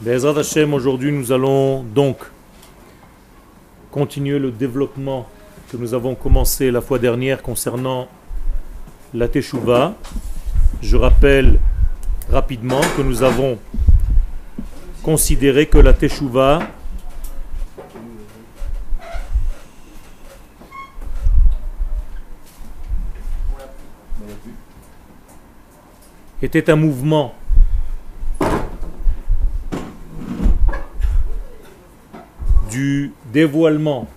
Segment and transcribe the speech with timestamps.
[0.00, 2.18] Bezrat Hashem, aujourd'hui nous allons donc
[3.90, 5.28] continuer le développement
[5.70, 8.08] que nous avons commencé la fois dernière concernant
[9.12, 9.94] la Teshuvah.
[10.80, 11.60] Je rappelle
[12.30, 13.58] rapidement que nous avons
[15.02, 16.60] considéré que la Teshuvah
[26.42, 27.34] était un mouvement
[32.70, 34.08] du dévoilement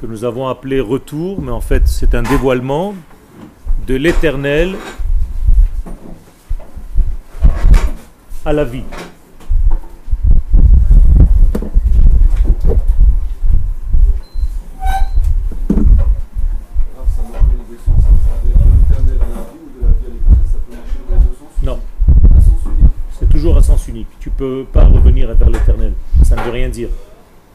[0.00, 2.94] que nous avons appelé retour, mais en fait c'est un dévoilement
[3.86, 4.76] de l'éternel
[8.44, 8.82] à la vie.
[21.62, 21.78] Non.
[23.18, 24.08] C'est toujours à sens unique.
[24.20, 25.92] Tu peux pas revenir vers l'éternel.
[26.24, 26.88] Ça ne veut rien dire.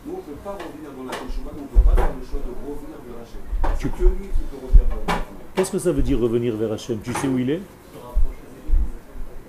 [0.05, 2.11] Nous, on ne peut pas revenir dans la Teshuvah, donc on ne peut pas faire
[2.19, 3.39] le choix de revenir vers Hachem.
[3.63, 3.72] C'est que lui qui peut revenir vers
[5.55, 6.99] Qu'est-ce que ça veut dire revenir vers Hachem?
[7.03, 7.61] Tu sais où il est?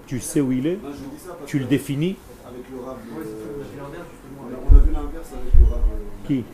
[0.06, 0.78] Tu sais où il est?
[1.46, 2.16] Tu le définis?
[2.46, 3.22] Avec le rab, euh,
[3.80, 5.80] on a- on a vu l'inverse avec le rab.
[6.26, 6.44] Qui?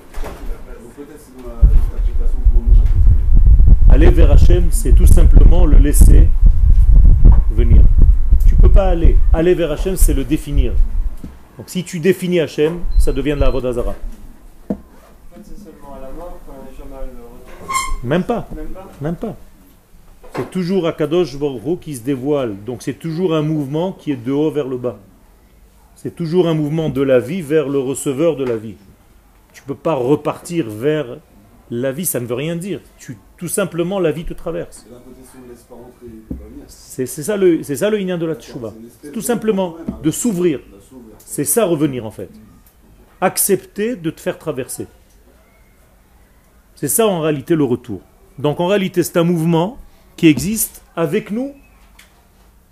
[3.89, 6.29] Aller vers Hachem, c'est tout simplement le laisser
[7.51, 7.83] venir.
[8.47, 9.17] Tu peux pas aller.
[9.33, 10.73] Aller vers Hachem, c'est le définir.
[11.59, 13.91] Donc si tu définis Hachem, ça devient de la Avodazara.
[14.71, 17.90] En fait, c'est seulement à la mort quand on est jamais le retour.
[18.03, 18.49] Même pas.
[18.55, 19.37] Même pas Même pas.
[20.37, 22.57] C'est toujours Akadosh Hu qui se dévoile.
[22.65, 24.99] Donc c'est toujours un mouvement qui est de haut vers le bas.
[25.97, 28.77] C'est toujours un mouvement de la vie vers le receveur de la vie.
[29.53, 31.19] Tu peux pas repartir vers
[31.71, 32.81] la vie, ça ne veut rien dire.
[32.99, 34.87] Tu, tout simplement, la vie te traverse.
[34.89, 34.97] Ne.
[36.67, 40.61] C'est ça le, c'est ça le inyan de la espèce Tout simplement hein, de s'ouvrir.
[41.19, 42.31] C'est ça revenir en fait.
[43.21, 44.87] Accepter de te faire traverser.
[46.81, 48.01] C'est ça en réalité le retour.
[48.39, 49.77] Donc en réalité c'est un mouvement
[50.17, 51.53] qui existe avec nous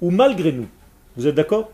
[0.00, 0.66] ou malgré nous.
[1.14, 1.70] Vous êtes d'accord?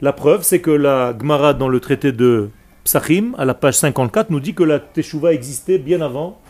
[0.00, 2.48] La preuve c'est que la Gemara dans le traité de
[2.82, 6.40] Psachim, à la page 54, nous dit que la Teshuvah existait bien avant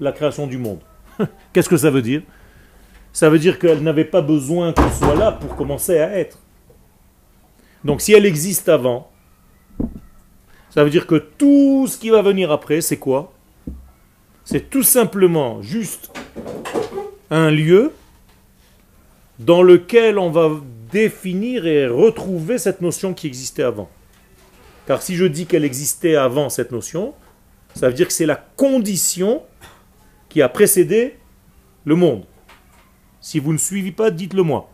[0.00, 0.80] la création du monde.
[1.54, 2.20] Qu'est-ce que ça veut dire?
[3.14, 6.36] Ça veut dire qu'elle n'avait pas besoin qu'on soit là pour commencer à être.
[7.84, 9.10] Donc si elle existe avant,
[10.68, 13.31] ça veut dire que tout ce qui va venir après, c'est quoi?
[14.44, 16.10] C'est tout simplement juste
[17.30, 17.92] un lieu
[19.38, 20.50] dans lequel on va
[20.90, 23.88] définir et retrouver cette notion qui existait avant.
[24.86, 27.14] Car si je dis qu'elle existait avant cette notion,
[27.74, 29.42] ça veut dire que c'est la condition
[30.28, 31.16] qui a précédé
[31.84, 32.24] le monde.
[33.20, 34.70] Si vous ne suivez pas, dites-le moi.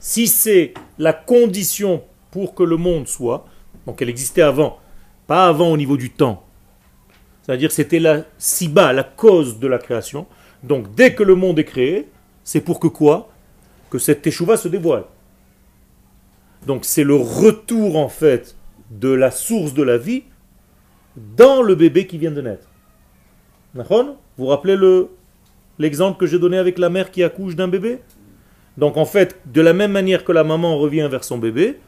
[0.00, 3.46] Si c'est la condition pour que le monde soit,
[3.86, 4.80] donc elle existait avant,
[5.26, 6.44] pas avant au niveau du temps,
[7.42, 10.26] c'est-à-dire c'était la siba, la cause de la création,
[10.62, 12.08] donc dès que le monde est créé,
[12.44, 13.30] c'est pour que quoi?
[13.90, 15.04] Que cette teshuva se dévoile.
[16.66, 18.56] Donc c'est le retour en fait
[18.90, 20.22] de la source de la vie
[21.16, 22.68] dans le bébé qui vient de naître.
[23.74, 23.82] Vous
[24.38, 25.08] vous rappelez le,
[25.78, 27.98] l'exemple que j'ai donné avec la mère qui accouche d'un bébé?
[28.76, 31.78] Donc en fait, de la même manière que la maman revient vers son bébé,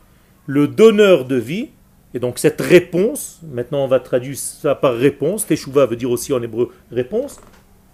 [0.46, 1.70] le donneur de vie,
[2.14, 6.32] et donc cette réponse, maintenant on va traduire ça par réponse, Teshuvah veut dire aussi
[6.32, 7.40] en hébreu réponse,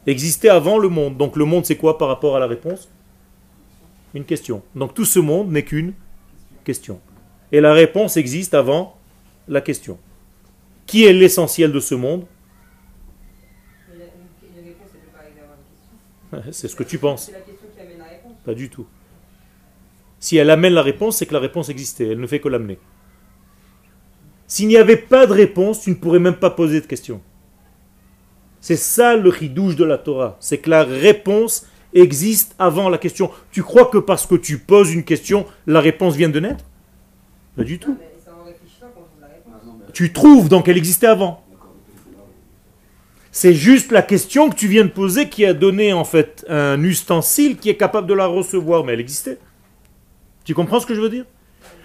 [0.07, 1.17] existait avant le monde.
[1.17, 2.89] Donc le monde c'est quoi par rapport à la réponse?
[4.15, 4.63] Une question.
[4.75, 5.95] Donc tout ce monde n'est qu'une
[6.65, 7.01] question.
[7.53, 8.97] Et la réponse existe avant
[9.49, 9.99] la question.
[10.87, 12.27] Qui est l'essentiel de ce monde?
[13.91, 15.55] Mais la- une, une réponse, elle peut pas arriver avant
[16.37, 16.53] une question.
[16.53, 17.31] C'est ce que tu penses.
[18.45, 18.87] Pas du tout.
[20.19, 22.09] Si elle amène la réponse, c'est que la réponse existait.
[22.09, 22.79] Elle ne fait que l'amener.
[24.51, 27.21] S'il n'y avait pas de réponse, tu ne pourrais même pas poser de question.
[28.61, 30.37] C'est ça le ridouche de la Torah.
[30.41, 33.31] C'est que la réponse existe avant la question.
[33.53, 36.65] Tu crois que parce que tu poses une question, la réponse vient de naître?
[37.57, 37.97] Pas du tout.
[39.93, 41.45] Tu trouves donc elle existait avant.
[43.31, 46.83] C'est juste la question que tu viens de poser qui a donné en fait un
[46.83, 49.39] ustensile qui est capable de la recevoir, mais elle existait.
[50.43, 51.25] Tu comprends ce que je veux dire?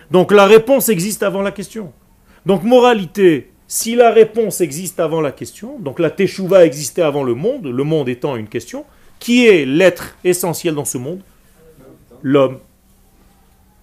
[0.09, 1.93] Donc la réponse existe avant la question.
[2.45, 7.33] Donc moralité, si la réponse existe avant la question, donc la teshuva existait avant le
[7.33, 8.85] monde, le monde étant une question,
[9.19, 11.21] qui est l'être essentiel dans ce monde?
[12.21, 12.59] L'homme.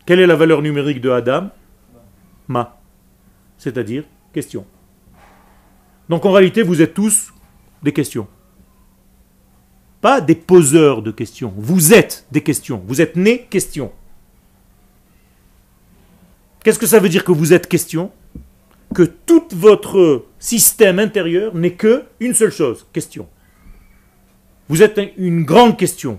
[0.07, 1.51] Quelle est la valeur numérique de Adam?
[2.49, 2.81] Ma.
[3.59, 4.65] C'est-à-dire question.
[6.09, 7.33] Donc en réalité, vous êtes tous
[7.83, 8.29] des questions.
[10.01, 11.53] Pas des poseurs de questions.
[11.57, 12.83] Vous êtes des questions.
[12.87, 13.93] Vous êtes nés questions.
[16.65, 18.11] Qu'est-ce que ça veut dire que vous êtes question
[18.95, 23.27] Que tout votre système intérieur n'est que une seule chose, question.
[24.69, 26.19] Vous êtes un- une grande question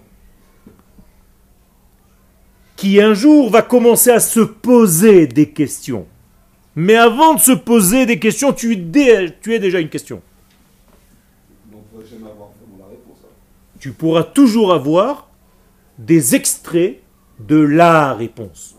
[2.76, 6.08] qui un jour va commencer à se poser des questions.
[6.76, 10.22] Mais avant de se poser des questions, tu es, dé- tu es déjà une question.
[12.10, 12.50] Jamais avoir
[12.80, 13.18] la réponse.
[13.24, 13.28] hein.
[13.80, 15.30] Tu pourras toujours avoir
[16.00, 17.00] des extraits
[17.40, 18.73] de la réponse.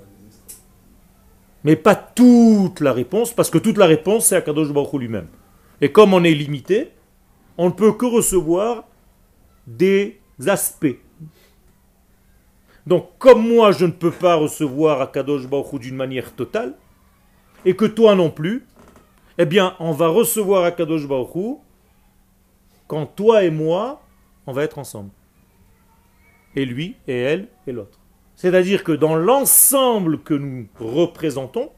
[1.65, 5.29] Mais pas toute la réponse, parce que toute la réponse, c'est Akadosh Baruch lui-même.
[5.81, 6.91] Et comme on est limité,
[7.57, 8.85] on ne peut que recevoir
[9.67, 10.99] des aspects.
[12.87, 16.75] Donc, comme moi, je ne peux pas recevoir Akadosh Baruch d'une manière totale,
[17.65, 18.67] et que toi non plus,
[19.39, 21.59] eh bien, on va recevoir Akadosh Baruch
[22.87, 24.03] quand toi et moi,
[24.47, 25.11] on va être ensemble.
[26.55, 27.99] Et lui, et elle, et l'autre.
[28.45, 31.71] C'est-à-dire que dans l'ensemble que nous représentons,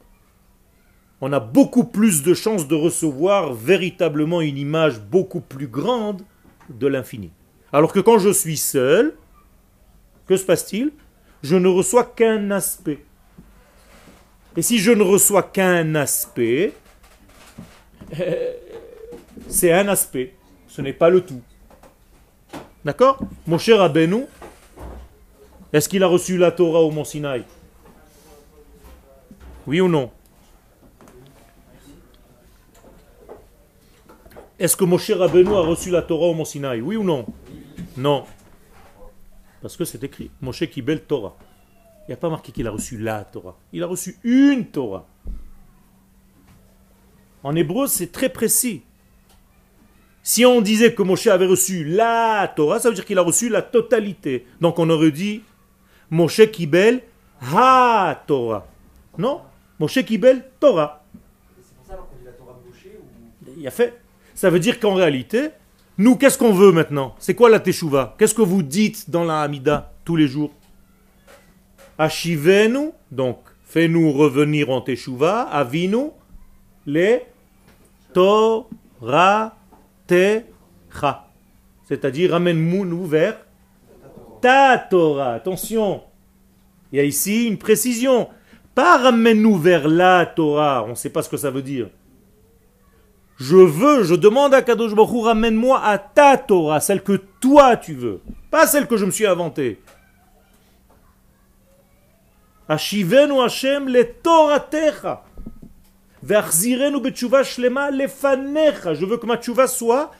[1.21, 6.23] on a beaucoup plus de chances de recevoir véritablement une image beaucoup plus grande
[6.69, 7.31] de l'infini.
[7.71, 9.15] Alors que quand je suis seul,
[10.27, 10.91] que se passe-t-il?
[11.41, 12.99] Je ne reçois qu'un aspect.
[14.57, 16.73] Et si je ne reçois qu'un aspect,
[19.47, 20.33] c'est un aspect,
[20.67, 21.41] ce n'est pas le tout.
[22.83, 23.19] D'accord?
[23.45, 24.25] Mon cher Rabbeinu,
[25.77, 27.43] est-ce qu'il a reçu la Torah au Mont Sinaï?
[29.67, 30.09] Oui ou non?
[34.57, 36.81] Est-ce que Moshe Rabbeinu a reçu la Torah au Mont Sinaï?
[36.81, 37.27] Oui ou non?
[37.95, 38.25] Non.
[39.61, 40.31] Parce que c'est écrit.
[40.41, 41.35] Moshe Kibel Torah.
[42.07, 43.55] Il n'y a pas marqué qu'il a reçu la Torah.
[43.71, 45.05] Il a reçu une Torah.
[47.43, 48.81] En hébreu, c'est très précis.
[50.23, 53.47] Si on disait que Moshe avait reçu la Torah, ça veut dire qu'il a reçu
[53.47, 54.47] la totalité.
[54.59, 55.43] Donc on aurait dit
[56.09, 57.01] Moshe Kibel
[57.41, 58.65] ha Torah.
[59.17, 59.41] Non,
[59.79, 61.03] Moshe Kibel Torah.
[61.61, 63.53] C'est pour ça qu'on dit la Torah ou.
[63.57, 63.99] Il a fait.
[64.33, 65.49] Ça veut dire qu'en réalité,
[65.97, 67.15] nous, qu'est-ce qu'on veut maintenant?
[67.17, 70.51] C'est quoi la Teshuvah Qu'est-ce que vous dites dans la Hamida tous les jours?
[71.97, 76.11] Ashivenu, donc fais-nous revenir en Teshuvah, Avinu,
[76.85, 77.23] les
[78.13, 79.57] Torah
[80.05, 81.27] Techa.
[81.87, 83.39] C'est-à-dire, ramène-nous vers
[84.41, 85.33] ta Torah.
[85.33, 86.01] Attention,
[86.91, 88.29] il y a ici une précision.
[88.75, 91.89] Pas ramène-nous vers la Torah, on ne sait pas ce que ça veut dire.
[93.37, 97.93] Je veux, je demande à Kadosh Baruch ramène-moi à ta Torah, celle que toi tu
[97.93, 99.79] veux, pas celle que je me suis inventée.
[102.67, 105.23] Ashivenu Hashem le Toratecha.
[106.23, 107.91] Shlema.
[107.91, 110.11] Je veux que ma tchouva soit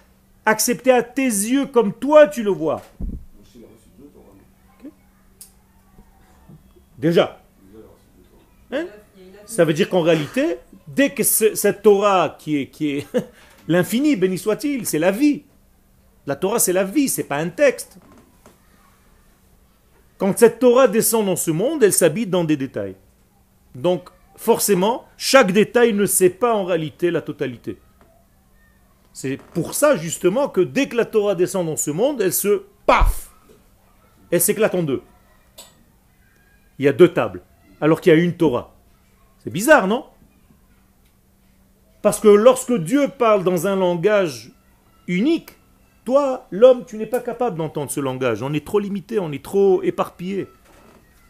[0.46, 2.81] acceptée à tes yeux comme toi tu le vois.
[6.97, 7.41] Déjà.
[8.71, 8.85] Hein?
[9.45, 10.57] Ça veut dire qu'en réalité,
[10.88, 13.05] dès que ce- cette Torah qui est, qui
[13.67, 15.44] l'infini, béni soit-il, c'est la vie.
[16.25, 17.97] La Torah, c'est la vie, c'est pas un texte.
[20.17, 22.95] Quand cette Torah descend dans ce monde, elle s'habite dans des détails.
[23.75, 27.77] Donc, forcément, chaque détail ne sait pas en réalité la totalité.
[29.13, 32.63] C'est pour ça, justement, que dès que la Torah descend dans ce monde, elle se
[32.85, 33.31] paf
[34.31, 35.01] Elle s'éclate en deux.
[36.79, 37.41] Il y a deux tables,
[37.81, 38.75] alors qu'il y a une Torah.
[39.39, 40.06] C'est bizarre, non?
[42.02, 44.52] Parce que lorsque Dieu parle dans un langage
[45.07, 45.52] unique,
[46.06, 48.42] toi, l'homme, tu n'es pas capable d'entendre ce langage.
[48.42, 50.47] On est trop limité, on est trop éparpillé.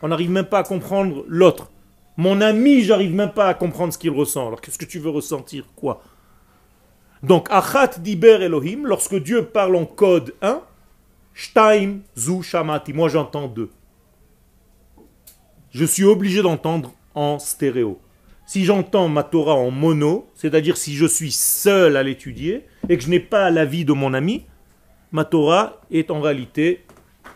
[0.02, 1.72] On n'arrive même pas à comprendre l'autre.
[2.18, 4.48] Mon ami, j'arrive même pas à comprendre ce qu'il ressent.
[4.48, 5.66] Alors qu'est-ce que tu veux ressentir?
[5.76, 6.04] Quoi?
[7.24, 10.62] Donc, Achat Diber Elohim, lorsque Dieu parle en code 1,
[11.34, 13.72] Shtaim Zu Shamati, moi j'entends deux.
[15.72, 18.00] Je suis obligé d'entendre en stéréo.
[18.46, 23.04] Si j'entends ma Torah en mono, c'est-à-dire si je suis seul à l'étudier et que
[23.04, 24.46] je n'ai pas l'avis de mon ami,
[25.12, 26.86] ma Torah est en réalité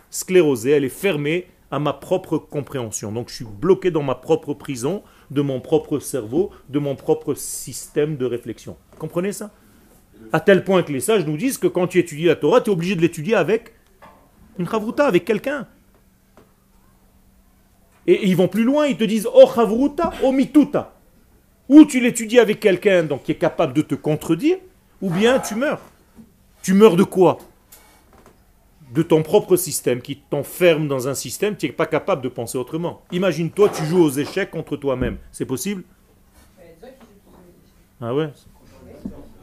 [0.10, 3.12] sclérosée, elle est fermée à ma propre compréhension.
[3.12, 7.34] Donc je suis bloqué dans ma propre prison, de mon propre cerveau, de mon propre
[7.34, 8.78] système de réflexion.
[8.98, 9.52] Comprenez ça?
[10.32, 12.70] À tel point que les sages nous disent que quand tu étudies la Torah, tu
[12.70, 13.74] es obligé de l'étudier avec
[14.58, 15.68] une chavruta, avec quelqu'un.
[18.08, 20.94] Et ils vont plus loin, ils te disent Oh chavruta, oh mituta.
[21.70, 24.58] Ou tu l'étudies avec quelqu'un donc qui est capable de te contredire,
[25.02, 25.80] ou bien tu meurs.
[26.64, 27.38] Tu meurs de quoi?
[28.94, 32.58] De ton propre système qui t'enferme dans un système, tu n'es pas capable de penser
[32.58, 33.02] autrement.
[33.12, 35.18] Imagine-toi, tu joues aux échecs contre toi-même.
[35.32, 35.84] C'est possible?
[38.02, 38.30] Ah ouais?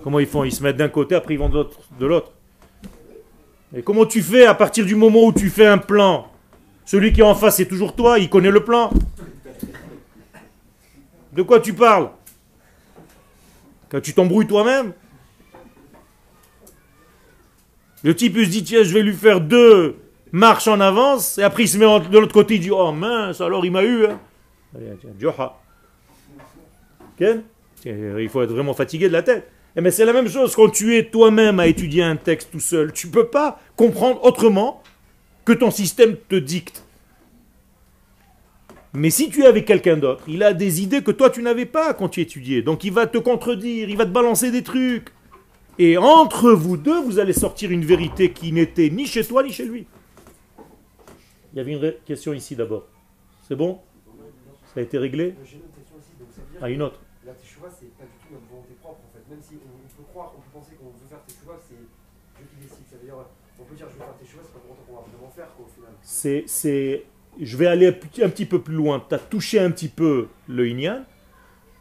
[0.03, 0.45] Comment ils font?
[0.45, 2.33] Ils se mettent d'un côté, après ils vont de l'autre- de l'autre.
[3.75, 6.27] Et comment tu fais à partir du moment où tu fais un plan?
[6.88, 8.90] Celui qui est en face, c'est toujours toi, il connaît le plan.
[11.35, 12.09] De quoi tu parles?
[13.90, 14.95] Quand tu t'embrouilles toi-même?
[18.02, 19.99] Le type il se dit tiens je vais lui faire deux
[20.33, 23.42] marches en avance et après il se met de l'autre côté il dit oh mince
[23.42, 24.07] alors il m'a eu.
[24.07, 24.18] Hein.
[27.85, 29.47] Il faut être vraiment fatigué de la tête.
[29.76, 32.61] Eh ben, c'est la même chose quand tu es toi-même à étudier un texte tout
[32.61, 32.95] seul.
[32.95, 34.83] Tu peux pas comprendre autrement
[35.49, 36.85] que ton système te dicte.
[38.93, 41.64] Mais si tu es avec quelqu'un d'autre, il a des idées que toi tu n'avais
[41.64, 42.61] pas quand tu étudiais.
[42.61, 45.09] Donc il va te contredire, il va te balancer des trucs.
[45.78, 49.50] Et entre vous deux, vous allez sortir une vérité qui n'était ni chez toi ni
[49.50, 49.87] chez lui.
[51.55, 52.85] Il y avait une question ici d'abord.
[53.49, 53.78] C'est bon?
[54.75, 55.35] Ça a été réglé?
[56.61, 57.00] Ah, une autre.
[57.23, 59.25] que la teshuva, c'est pas du tout notre volonté propre en fait.
[59.31, 61.81] Même si on, on peut croire, on peut penser qu'on veut faire teshuva, c'est
[62.37, 62.85] Dieu qui décide.
[62.90, 63.17] Ça veut dire,
[63.61, 65.50] on peut dire je veux faire teshuva, c'est pas pour autant qu'on va vraiment faire
[65.57, 65.93] quoi, au final.
[66.19, 67.05] C'est, c'est-
[67.41, 67.87] je vais aller
[68.23, 69.03] un petit- peu plus loin.
[69.09, 71.05] Tu as touché un petit peu le Inyan.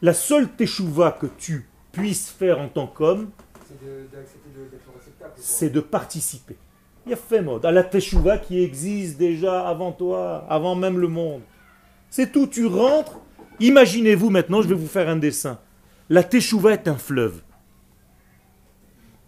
[0.04, 3.32] La seule teshuva que tu puisses faire en tant qu'homme,
[3.68, 5.32] C'est de- d'accepter de- d'être le réceptacle.
[5.34, 5.44] quoi.
[5.44, 6.56] c'est de participer.
[7.06, 11.00] Il y a fait mode à la teshuva qui existe déjà avant toi, avant même
[11.00, 11.42] le monde.
[12.12, 13.20] C'est tout, tu rentres.
[13.60, 15.58] Imaginez-vous maintenant, je vais vous faire un dessin.
[16.10, 17.42] La teshuva est un fleuve.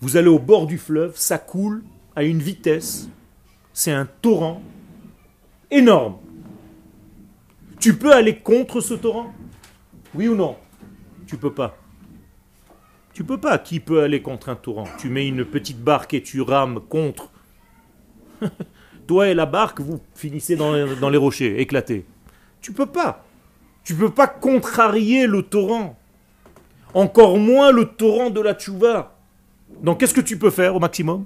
[0.01, 1.83] Vous allez au bord du fleuve, ça coule
[2.15, 3.09] à une vitesse,
[3.73, 4.61] c'est un torrent
[5.71, 6.17] énorme.
[7.79, 9.33] Tu peux aller contre ce torrent?
[10.13, 10.57] Oui ou non?
[11.27, 11.77] Tu peux pas.
[13.13, 13.57] Tu peux pas.
[13.57, 14.87] Qui peut aller contre un torrent?
[14.97, 17.29] Tu mets une petite barque et tu rames contre.
[19.07, 22.05] Toi et la barque, vous finissez dans, dans les rochers, éclatés.
[22.61, 23.25] Tu peux pas.
[23.83, 25.97] Tu peux pas contrarier le torrent.
[26.93, 29.15] Encore moins le torrent de la tchouva.
[29.81, 31.25] Donc qu'est-ce que tu peux faire au maximum?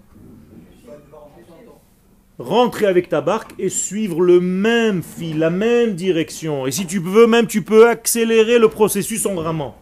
[2.40, 6.66] Rentrer avec ta barque et suivre le même fil, la même direction.
[6.66, 9.76] Et si tu veux même, tu peux accélérer le processus en ramant.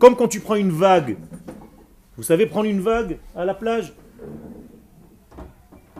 [0.00, 1.16] Comme quand tu prends une vague.
[2.16, 3.92] Vous savez prendre une vague à la plage?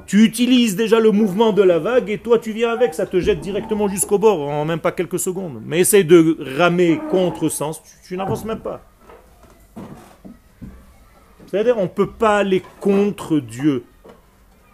[0.07, 3.21] Tu utilises déjà le mouvement de la vague et toi tu viens avec, ça te
[3.21, 5.63] jette directement jusqu'au bord en même pas quelques secondes.
[5.65, 8.83] Mais essaye de ramer contre sens, tu, tu n'avances même pas.
[11.47, 13.85] C'est-à-dire on ne peut pas aller contre Dieu.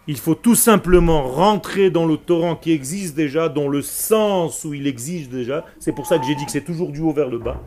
[0.09, 4.73] Il faut tout simplement rentrer dans le torrent qui existe déjà, dans le sens où
[4.73, 5.63] il existe déjà.
[5.77, 7.61] C'est pour ça que j'ai dit que c'est toujours du haut vers le bas.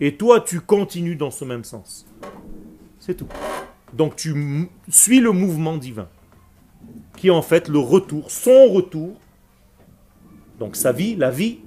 [0.00, 2.04] Et toi, tu continues dans ce même sens.
[2.98, 3.28] C'est tout.
[3.92, 4.34] Donc tu
[4.88, 6.08] suis le mouvement divin,
[7.16, 9.12] qui est en fait le retour, son retour,
[10.58, 11.60] donc sa vie, la vie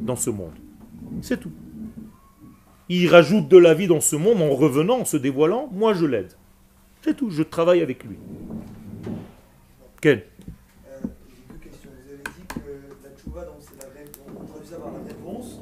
[0.00, 0.54] dans ce monde.
[1.20, 1.50] C'est tout.
[2.88, 6.06] Il rajoute de la vie dans ce monde en revenant, en se dévoilant, moi je
[6.06, 6.32] l'aide.
[7.02, 8.18] C'est tout, je travaille avec lui.
[10.06, 10.16] Euh,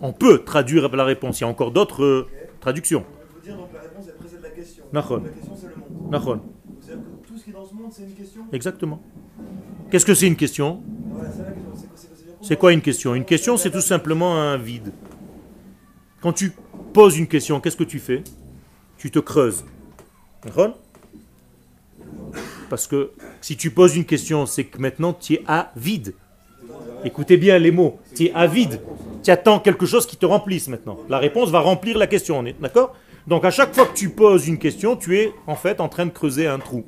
[0.00, 2.28] on peut traduire la réponse, il y a encore d'autres euh,
[2.60, 3.04] traductions.
[3.06, 4.84] On peut dire donc la réponse elle précède la question.
[4.92, 5.22] Nachon.
[5.22, 6.10] La question c'est le monde.
[6.10, 6.40] Nachon.
[6.80, 9.00] C'est-à-dire que tout ce qui est dans ce monde c'est une question Exactement.
[9.90, 11.72] Qu'est-ce que c'est une question Voilà, c'est la question.
[11.74, 13.14] C'est quoi, c'est quoi, C'est quoi une question?
[13.14, 14.92] Une question, c'est tout simplement un vide.
[16.20, 16.52] Quand tu
[16.92, 18.22] poses une question, qu'est-ce que tu fais?
[18.96, 19.64] Tu te creuses.
[20.44, 20.78] D'accord
[22.72, 23.10] Parce que
[23.42, 26.14] si tu poses une question, c'est que maintenant tu es à vide.
[27.04, 28.00] Écoutez bien les mots.
[28.16, 28.80] Tu es à vide.
[29.22, 30.96] Tu attends quelque chose qui te remplisse maintenant.
[31.10, 32.38] La réponse va remplir la question.
[32.38, 32.96] On est d'accord?
[33.26, 36.06] Donc à chaque fois que tu poses une question, tu es en fait en train
[36.06, 36.82] de creuser un trou.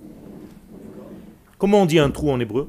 [1.59, 2.67] Comment on dit un trou en hébreu?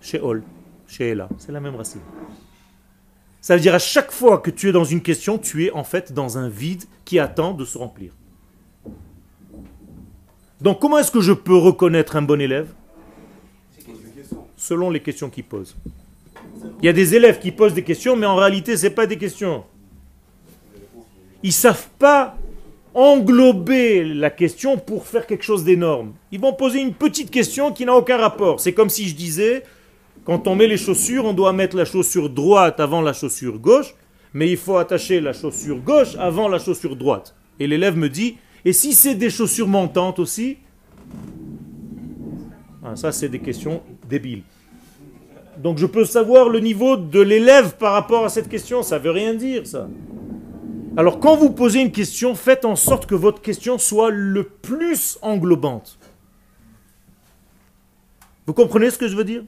[0.00, 0.42] Sheol.
[0.88, 1.28] Sheela.
[1.38, 2.00] C'est la même racine.
[3.40, 5.84] Ça veut dire à chaque fois que tu es dans une question, tu es en
[5.84, 8.12] fait dans un vide qui attend de se remplir.
[10.64, 12.68] Donc comment est-ce que je peux reconnaître un bon élève?
[14.56, 15.76] Selon les questions qu'il pose.
[16.80, 19.06] Il y a des élèves qui posent des questions, mais en réalité, ce n'est pas
[19.06, 19.64] des questions.
[21.42, 22.38] Ils ne savent pas
[22.94, 26.14] englober la question pour faire quelque chose d'énorme.
[26.32, 28.58] Ils vont poser une petite question qui n'a aucun rapport.
[28.58, 29.64] C'est comme si je disais,
[30.24, 33.94] quand on met les chaussures, on doit mettre la chaussure droite avant la chaussure gauche,
[34.32, 37.34] mais il faut attacher la chaussure gauche avant la chaussure droite.
[37.60, 40.58] Et l'élève me dit, et si c'est des chaussures montantes aussi
[42.84, 44.42] Ah, Ça, c'est des questions débiles.
[45.58, 48.82] Donc je peux savoir le niveau de l'élève par rapport à cette question.
[48.82, 49.88] Ça veut rien dire, ça.
[50.96, 55.18] Alors quand vous posez une question, faites en sorte que votre question soit le plus
[55.22, 55.98] englobante.
[58.46, 59.44] Vous comprenez ce que je veux dire?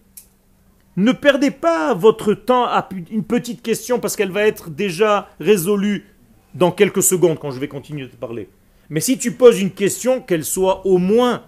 [0.96, 6.06] Ne perdez pas votre temps à une petite question parce qu'elle va être déjà résolue
[6.54, 8.48] dans quelques secondes quand je vais continuer de parler.
[8.90, 11.42] Mais si tu poses une question, qu'elle soit au moins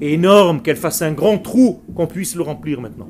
[0.00, 3.08] énorme, qu'elle fasse un grand trou, qu'on puisse le remplir maintenant.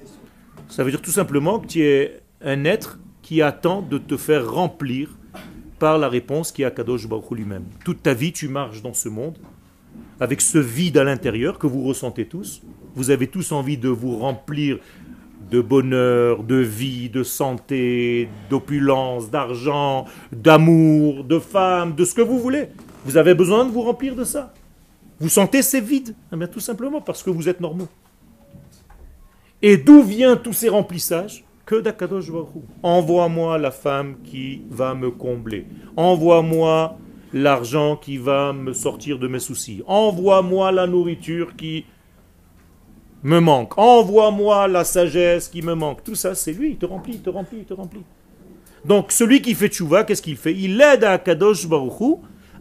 [0.00, 0.20] Question
[0.68, 4.50] Ça veut dire tout simplement que tu es un être qui attend de te faire
[4.50, 5.16] remplir
[5.78, 7.64] par la réponse qui est Akadosh Baruch lui-même.
[7.84, 9.38] Toute ta vie, tu marches dans ce monde
[10.20, 12.62] avec ce vide à l'intérieur que vous ressentez tous.
[12.94, 14.78] Vous avez tous envie de vous remplir
[15.50, 22.38] de bonheur, de vie, de santé, d'opulence, d'argent, d'amour, de femme, de ce que vous
[22.38, 22.68] voulez.
[23.04, 24.52] Vous avez besoin de vous remplir de ça.
[25.18, 27.88] Vous sentez ces vides Eh Tout simplement parce que vous êtes normaux.
[29.62, 32.30] Et d'où vient tous ces remplissages Que d'Akadosh.
[32.82, 35.66] Envoie-moi la femme qui va me combler.
[35.96, 36.96] Envoie-moi
[37.32, 39.82] l'argent qui va me sortir de mes soucis.
[39.86, 41.84] Envoie-moi la nourriture qui
[43.22, 43.76] me manque.
[43.76, 46.02] Envoie-moi la sagesse qui me manque.
[46.04, 46.70] Tout ça, c'est lui.
[46.70, 48.02] Il te remplit, il te remplit, il te remplit.
[48.84, 50.54] Donc, celui qui fait tchouva, qu'est-ce qu'il fait?
[50.54, 52.14] Il aide à Akadosh Baruch Hu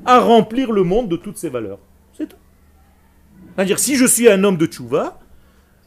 [0.06, 1.80] à remplir le monde de toutes ses valeurs.
[2.18, 2.38] C'est tout.
[3.56, 5.20] C'est-à-dire, si je suis un homme de tchouva,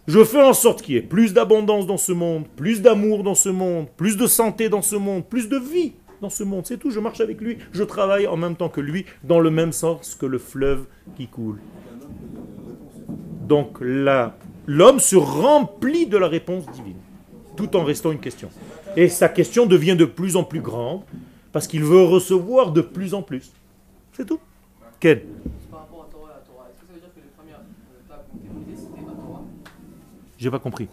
[0.07, 3.35] je fais en sorte qu'il y ait plus d'abondance dans ce monde, plus d'amour dans
[3.35, 6.67] ce monde, plus de santé dans ce monde, plus de vie dans ce monde.
[6.67, 6.91] C'est tout.
[6.91, 7.59] Je marche avec lui.
[7.73, 10.87] Je travaille en même temps que lui, dans le même sens que le fleuve
[11.17, 11.61] qui coule.
[13.47, 16.97] Donc là, l'homme se remplit de la réponse divine,
[17.57, 18.51] tout en restant une question.
[18.97, 21.03] Et sa question devient de plus en plus grande,
[21.53, 23.53] parce qu'il veut recevoir de plus en plus.
[24.13, 24.41] C'est tout.
[25.01, 25.27] Quel
[30.39, 30.89] J'ai pas compris.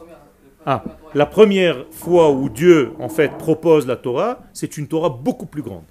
[0.64, 0.84] Ah,
[1.16, 5.64] la première fois où Dieu, en fait, propose la Torah, c'est une Torah beaucoup plus
[5.64, 5.86] grande,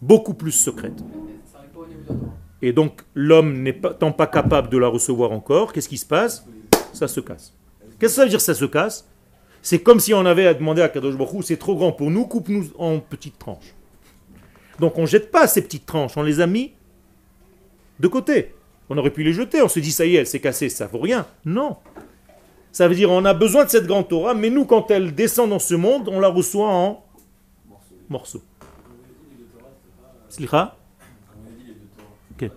[0.00, 0.96] beaucoup plus secrète.
[0.96, 2.14] Pas.
[2.62, 6.46] Et donc, l'homme n'étant pas capable de la recevoir encore, qu'est-ce qui se passe?
[6.96, 7.52] Ça se casse.
[7.98, 9.06] Qu'est-ce que ça veut dire ça se casse?
[9.60, 12.24] C'est comme si on avait à demander à Kadosh Baruch c'est trop grand pour nous,
[12.24, 13.74] coupe-nous en petites tranches.
[14.80, 16.72] Donc on ne jette pas ces petites tranches, on les a mis
[18.00, 18.54] de côté.
[18.88, 20.86] On aurait pu les jeter, on se dit ça y est, elle s'est cassée, ça
[20.86, 21.26] vaut rien.
[21.44, 21.76] Non.
[22.72, 25.50] Ça veut dire on a besoin de cette grande Torah, mais nous quand elle descend
[25.50, 27.04] dans ce monde, on la reçoit en
[28.08, 28.42] morceaux.
[30.28, 30.76] Slicha?
[32.32, 32.50] Ok.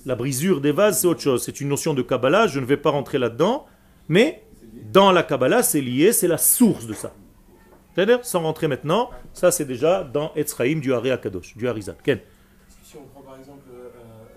[0.05, 1.43] La brisure des vases, c'est autre chose.
[1.43, 3.65] C'est une notion de Kabbalah, je ne vais pas rentrer là-dedans,
[4.07, 4.43] mais
[4.91, 7.13] dans la Kabbalah, c'est lié, c'est la source de ça.
[7.93, 11.95] C'est-à-dire, sans rentrer maintenant, ça c'est déjà dans Etzraïm du Haré Akadosh, du Harizat.
[12.03, 12.19] Ken
[12.83, 13.89] si on prend par exemple euh,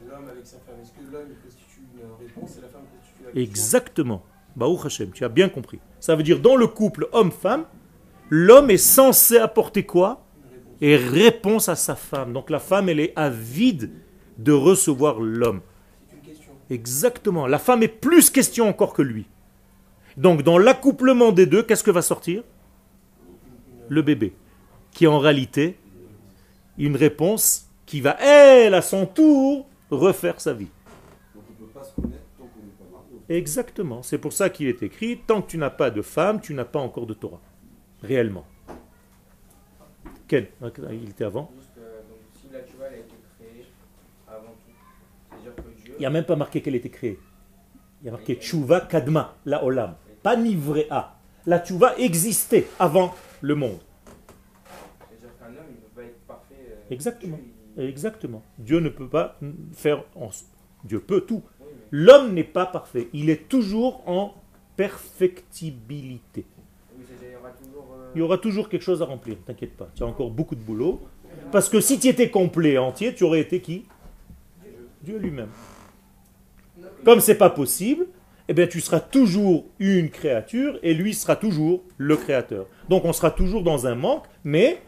[0.09, 3.33] l'homme avec sa femme, est-ce que l'homme constitue une réponse et la femme constitue la
[3.33, 3.43] question?
[3.43, 4.23] Exactement.
[4.57, 5.79] Baruch Hashem, tu as bien compris.
[6.01, 7.67] Ça veut dire, dans le couple homme-femme,
[8.29, 10.25] l'homme est censé apporter quoi?
[10.81, 12.33] Et réponse à sa femme.
[12.33, 13.91] Donc la femme, elle est avide
[14.39, 15.61] de recevoir l'homme.
[16.71, 17.47] Exactement.
[17.47, 19.27] La femme est plus question encore que lui.
[20.17, 22.43] Donc dans l'accouplement des deux, qu'est-ce que va sortir?
[23.89, 24.35] Le bébé.
[24.93, 25.77] Qui est en réalité
[26.79, 30.69] une réponse qui va, elle, à son tour, refaire sa vie.
[33.29, 34.03] Exactement.
[34.03, 36.65] C'est pour ça qu'il est écrit, tant que tu n'as pas de femme, tu n'as
[36.65, 37.41] pas encore de Torah.
[38.03, 38.47] Réellement.
[40.31, 40.47] Ken,
[40.93, 41.51] il était avant.
[41.57, 43.65] Juste, euh, donc, si la tuva elle a été créée
[44.29, 44.73] avant tout,
[45.29, 45.95] c'est-à-dire que Dieu.
[45.97, 47.19] Il n'y a même pas marqué qu'elle était créée.
[48.03, 49.97] Il y a marqué Tchouva Kadma, la Olam.
[50.23, 51.17] Pas Nivrea.
[51.47, 53.81] La Tchouva existait avant le monde.
[55.11, 56.55] C'est-à-dire qu'un homme, il ne peut pas être parfait.
[56.69, 57.37] euh, Exactement.
[57.39, 57.53] Dieu,
[57.85, 58.43] il- Exactement.
[58.59, 59.37] Dieu ne peut pas
[59.73, 60.05] faire...
[60.15, 60.31] En...
[60.85, 61.43] Dieu peut tout.
[61.61, 63.09] Oui, mais- L'homme n'est pas parfait.
[63.13, 64.35] Il est toujours en
[64.77, 66.47] perfectibilité.
[66.97, 67.89] oui, c'est-à-dire, il y aura toujours.
[67.99, 69.89] euh, Il y aura toujours quelque chose à remplir, t'inquiète pas.
[69.95, 71.01] Tu as encore beaucoup de boulot.
[71.53, 73.85] Parce que si tu étais complet, entier, tu aurais été qui?
[75.03, 75.51] Dieu lui-même.
[77.05, 78.07] Comme c'est pas possible,
[78.49, 82.67] eh bien tu seras toujours une créature et lui sera toujours le créateur.
[82.89, 84.83] Donc on sera toujours dans un manque, mais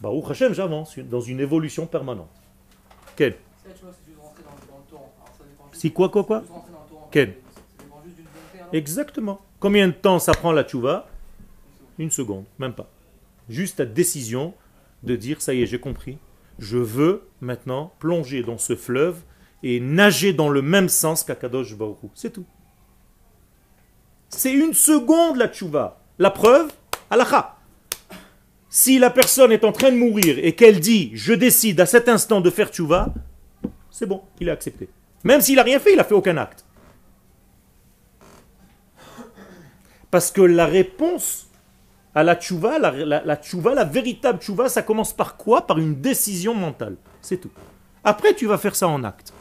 [0.00, 2.30] Baruch Hashem, j'avance dans une évolution permanente.
[3.16, 3.34] Quel
[5.72, 6.42] Si quoi, quoi, quoi?
[7.10, 7.34] Quel
[8.72, 9.40] Exactement.
[9.58, 11.09] Combien de temps ça prend la tchouva?
[11.98, 12.90] Une seconde, même pas.
[13.48, 14.54] Juste ta décision
[15.02, 16.18] de dire ça y est, j'ai compris.
[16.58, 19.22] Je veux maintenant plonger dans ce fleuve
[19.62, 21.98] et nager dans le même sens qu'Akadosh Baruch.
[22.14, 22.46] C'est tout.
[24.28, 26.00] C'est une seconde la tchouva.
[26.18, 26.70] La preuve,
[27.10, 27.56] halakha.
[28.68, 32.08] Si la personne est en train de mourir et qu'elle dit je décide à cet
[32.08, 33.12] instant de faire tchouva,
[33.90, 34.88] c'est bon, il a accepté.
[35.24, 36.64] Même s'il n'a rien fait, il n'a fait aucun acte.
[40.10, 41.49] Parce que la réponse
[42.14, 45.66] à la tchouva, la, la, la tchouva, la véritable tchouva, ça commence par quoi?
[45.66, 46.96] Par une décision mentale.
[47.20, 47.50] C'est tout.
[48.02, 49.32] Après, tu vas faire ça en acte.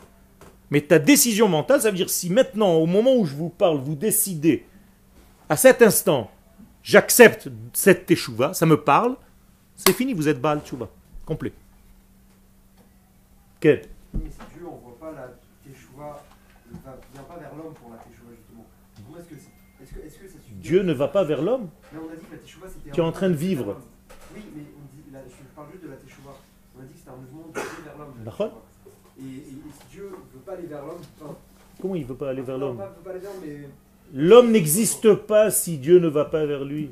[0.69, 3.77] Mais ta décision mentale, ça veut dire si maintenant, au moment où je vous parle,
[3.79, 4.65] vous décidez,
[5.49, 6.29] à cet instant,
[6.83, 9.15] j'accepte cette teshuva, ça me parle,
[9.75, 10.87] c'est fini, vous êtes Baal tchouva.
[11.25, 11.53] Complet.
[13.59, 13.81] Quel
[14.13, 15.27] Mais si Dieu, on voit pas la
[15.63, 16.23] Teshuvah,
[16.71, 18.65] il va- vient pas vers l'homme pour la Teshuvah justement.
[19.05, 21.41] Comment est-ce que c'est Est-ce que, est-ce que ça suffit Dieu ne va pas vers
[21.41, 21.67] l'homme.
[21.91, 22.91] Mais on a dit que la teshuva c'était.
[22.91, 23.77] Tu es un en train de mouvement vivre.
[24.35, 26.29] Oui, mais on dit, là, je parle juste de la teshuva.
[26.77, 28.51] On a dit que c'était un mouvement de Dieu vers l'homme.
[29.19, 31.35] Et, et, et si Dieu ne veut pas aller vers l'homme, enfin,
[31.81, 33.41] Comment il ne veut pas aller vers l'homme pas, pas l'homme,
[34.13, 34.51] mais.
[34.51, 36.91] N'existe pas si Dieu ne va pas vers lui.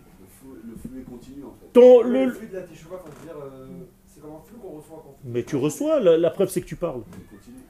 [0.66, 1.68] Le flux, est continu en fait.
[1.74, 2.32] Ton, le, le...
[2.32, 3.68] flux de la teshuva, dire, euh,
[4.08, 5.16] c'est comme un flux qu'on reçoit quand.
[5.24, 7.04] Mais tu reçois, la, la preuve c'est que tu parles.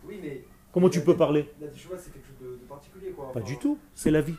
[0.07, 3.25] Oui, mais Comment tu peux parler la teshuva c'est quelque chose de, de particulier, quoi.
[3.33, 4.35] Pas Enfin, du tout, c'est la vie.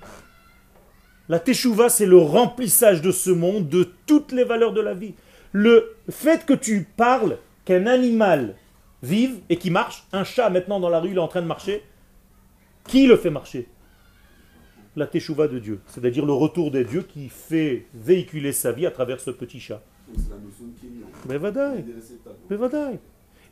[1.29, 5.15] La teshuva, c'est le remplissage de ce monde de toutes les valeurs de la vie.
[5.53, 8.55] Le fait que tu parles, qu'un animal
[9.03, 11.47] vive et qui marche, un chat maintenant dans la rue, il est en train de
[11.47, 11.83] marcher,
[12.87, 13.69] qui le fait marcher?
[14.97, 18.91] La teshuva de Dieu, c'est-à-dire le retour des dieux qui fait véhiculer sa vie à
[18.91, 19.83] travers ce petit chat.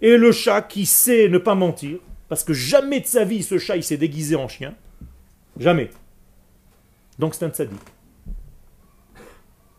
[0.01, 3.59] Et le chat qui sait ne pas mentir, parce que jamais de sa vie ce
[3.59, 4.75] chat il s'est déguisé en chien,
[5.59, 5.91] jamais.
[7.19, 7.81] Donc c'est un tzaddik.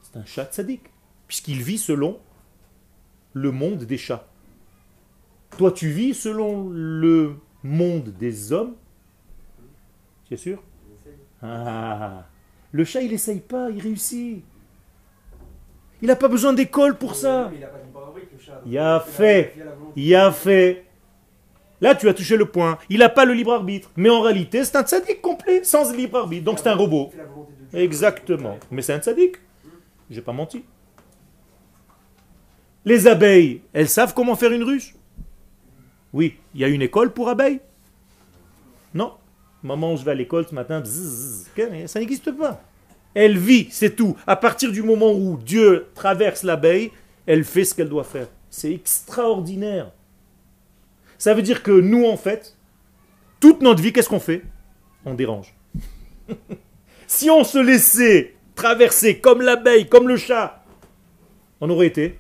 [0.01, 0.81] C'est un chat tzaddik,
[1.27, 2.19] puisqu'il vit selon
[3.33, 4.25] le monde des chats.
[5.57, 8.75] Toi tu vis selon le monde des hommes,
[10.25, 10.61] tu es sûr?
[11.41, 12.25] Ah,
[12.71, 14.43] Le chat il essaye pas, il réussit.
[16.01, 17.51] Il n'a pas besoin d'école pour ça.
[18.65, 19.55] Il a fait.
[19.95, 20.86] Il a fait.
[21.79, 22.77] Là, tu as touché le point.
[22.89, 23.91] Il n'a pas le libre arbitre.
[23.95, 26.43] Mais en réalité, c'est un tzaddik complet, sans libre arbitre.
[26.43, 27.11] Donc c'est un robot.
[27.73, 28.57] Exactement.
[28.71, 29.35] Mais c'est un tzaddik.
[30.09, 30.63] J'ai pas menti.
[32.85, 34.95] Les abeilles, elles savent comment faire une ruche?
[36.13, 36.37] Oui.
[36.55, 37.59] Il y a une école pour abeilles?
[38.93, 39.13] Non.
[39.61, 40.81] Maman, je vais à l'école ce matin.
[41.85, 42.63] Ça n'existe pas.
[43.13, 44.15] Elle vit, c'est tout.
[44.25, 46.91] À partir du moment où Dieu traverse l'abeille,
[47.25, 48.27] elle fait ce qu'elle doit faire.
[48.49, 49.91] C'est extraordinaire.
[51.17, 52.55] Ça veut dire que nous, en fait,
[53.39, 54.43] toute notre vie, qu'est-ce qu'on fait?
[55.05, 55.55] On dérange.
[57.07, 60.63] si on se laissait traverser comme l'abeille, comme le chat,
[61.61, 62.17] on aurait été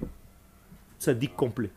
[0.99, 1.69] sadique complet.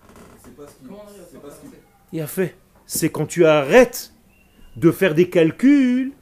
[2.12, 2.56] Et à fait,
[2.87, 4.12] c'est quand tu arrêtes
[4.76, 6.12] de faire des calculs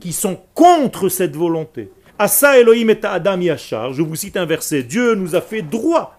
[0.00, 1.90] qui sont contre cette volonté.
[2.18, 6.18] Asa Elohim et Adam Yachar, je vous cite un verset, Dieu nous a fait droit.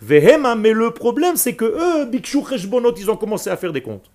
[0.00, 3.82] Vehema, mais le problème c'est que eux, Bikshu Cheshbonot, ils ont commencé à faire des
[3.82, 4.10] comptes.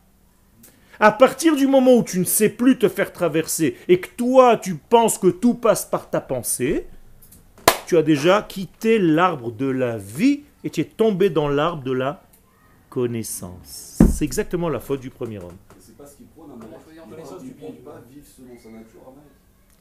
[0.99, 4.57] À partir du moment où tu ne sais plus te faire traverser et que toi
[4.57, 6.87] tu penses que tout passe par ta pensée,
[7.85, 11.91] tu as déjà quitté l'arbre de la vie et tu es tombé dans l'arbre de
[11.91, 12.23] la
[12.89, 13.99] connaissance.
[14.09, 15.57] C'est exactement la faute du premier homme.
[15.79, 19.01] C'est pas ce qu'il prône Il ne pas vivre selon sa nature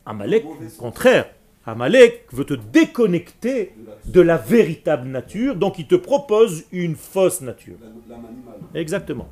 [0.05, 0.45] Amalek.
[0.45, 0.45] Amalek,
[0.79, 1.27] au contraire,
[1.67, 3.73] Amalek veut te déconnecter
[4.07, 7.77] De la- véritable nature, donc il te propose une fausse nature.
[8.75, 9.29] Exactement.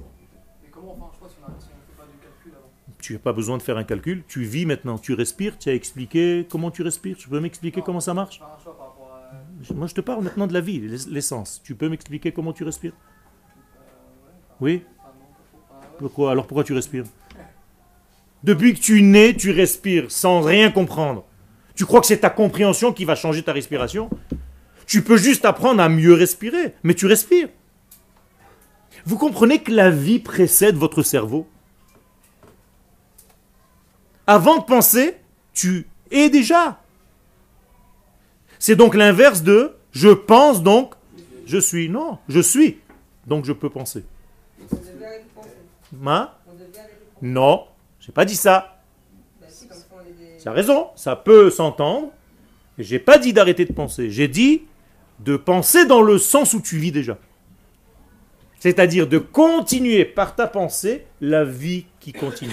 [3.01, 5.75] Tu n'as pas besoin de faire un calcul, tu vis maintenant, tu respires, tu as
[5.75, 8.41] expliqué comment tu respires, tu peux m'expliquer comment ça marche.
[8.41, 11.61] Euh, Moi je te parle maintenant de la vie, l'ess- l'essence.
[11.65, 14.83] Tu peux m'expliquer comment tu respires enfin, Oui.
[15.99, 16.31] Pourquoi?
[16.31, 17.05] Alors pourquoi tu respires?
[18.45, 21.25] Depuis que tu nais, tu respires sans rien comprendre.
[21.75, 24.11] Tu crois que c'est ta compréhension qui va changer ta respiration?
[24.87, 27.49] Tu peux juste apprendre à mieux respirer, mais tu respires.
[29.05, 31.49] Vous comprenez que la vie précède votre cerveau?
[34.27, 35.17] Avant de penser,
[35.53, 36.81] tu es déjà.
[38.59, 40.95] C'est donc l'inverse de je pense donc
[41.47, 41.89] je suis.
[41.89, 42.81] Non, je suis.
[43.27, 44.05] Donc je peux penser.
[45.93, 46.65] Ma penser.
[47.21, 47.67] Non,
[48.01, 48.81] j'ai pas dit ça.
[49.41, 49.85] Bah si, comme ça
[50.43, 52.11] Tu as raison, ça peut s'entendre.
[52.77, 54.11] J'ai pas dit d'arrêter de penser.
[54.11, 54.63] J'ai dit
[55.21, 57.17] de penser dans le sens où tu vis déjà.
[58.59, 62.53] C'est-à-dire de continuer par ta pensée la vie qui continue.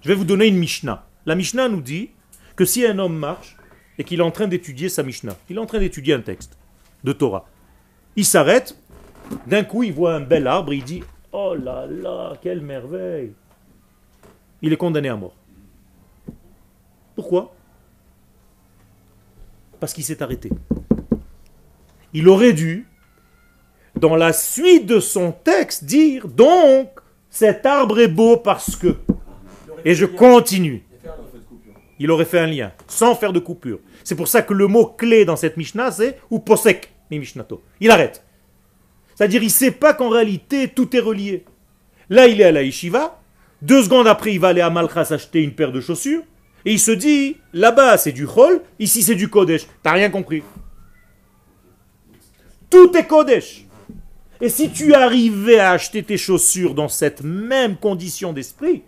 [0.00, 1.06] Je vais vous donner une Mishnah.
[1.26, 2.10] La Mishnah nous dit
[2.56, 3.58] que si un homme marche
[3.98, 6.56] et qu'il est en train d'étudier sa Mishnah, il est en train d'étudier un texte
[7.04, 7.46] de Torah,
[8.16, 8.76] il s'arrête,
[9.46, 13.32] d'un coup il voit un bel arbre, il dit Oh là là, quelle merveille
[14.62, 15.37] Il est condamné à mort.
[17.18, 17.52] Pourquoi?
[19.80, 20.52] Parce qu'il s'est arrêté.
[22.12, 22.86] Il aurait dû,
[23.96, 26.90] dans la suite de son texte, dire donc,
[27.28, 28.98] cet arbre est beau parce que.
[29.84, 30.84] Et je continue.
[31.98, 33.80] Il aurait fait un lien, sans faire de coupure.
[34.04, 37.60] C'est pour ça que le mot clé dans cette Mishnah, c'est ou posek, mi Mishnato.
[37.80, 38.24] Il arrête.
[39.16, 41.44] C'est-à-dire, il ne sait pas qu'en réalité, tout est relié.
[42.10, 43.20] Là, il est à la yeshiva.
[43.60, 46.22] Deux secondes après, il va aller à Malchas acheter une paire de chaussures.
[46.64, 49.66] Et il se dit, là-bas, c'est du Chol, ici, c'est du Kodesh.
[49.82, 50.42] T'as rien compris.
[52.70, 53.64] Tout est Kodesh.
[54.40, 58.82] Et si tu arrivais à acheter tes chaussures dans cette même condition d'esprit,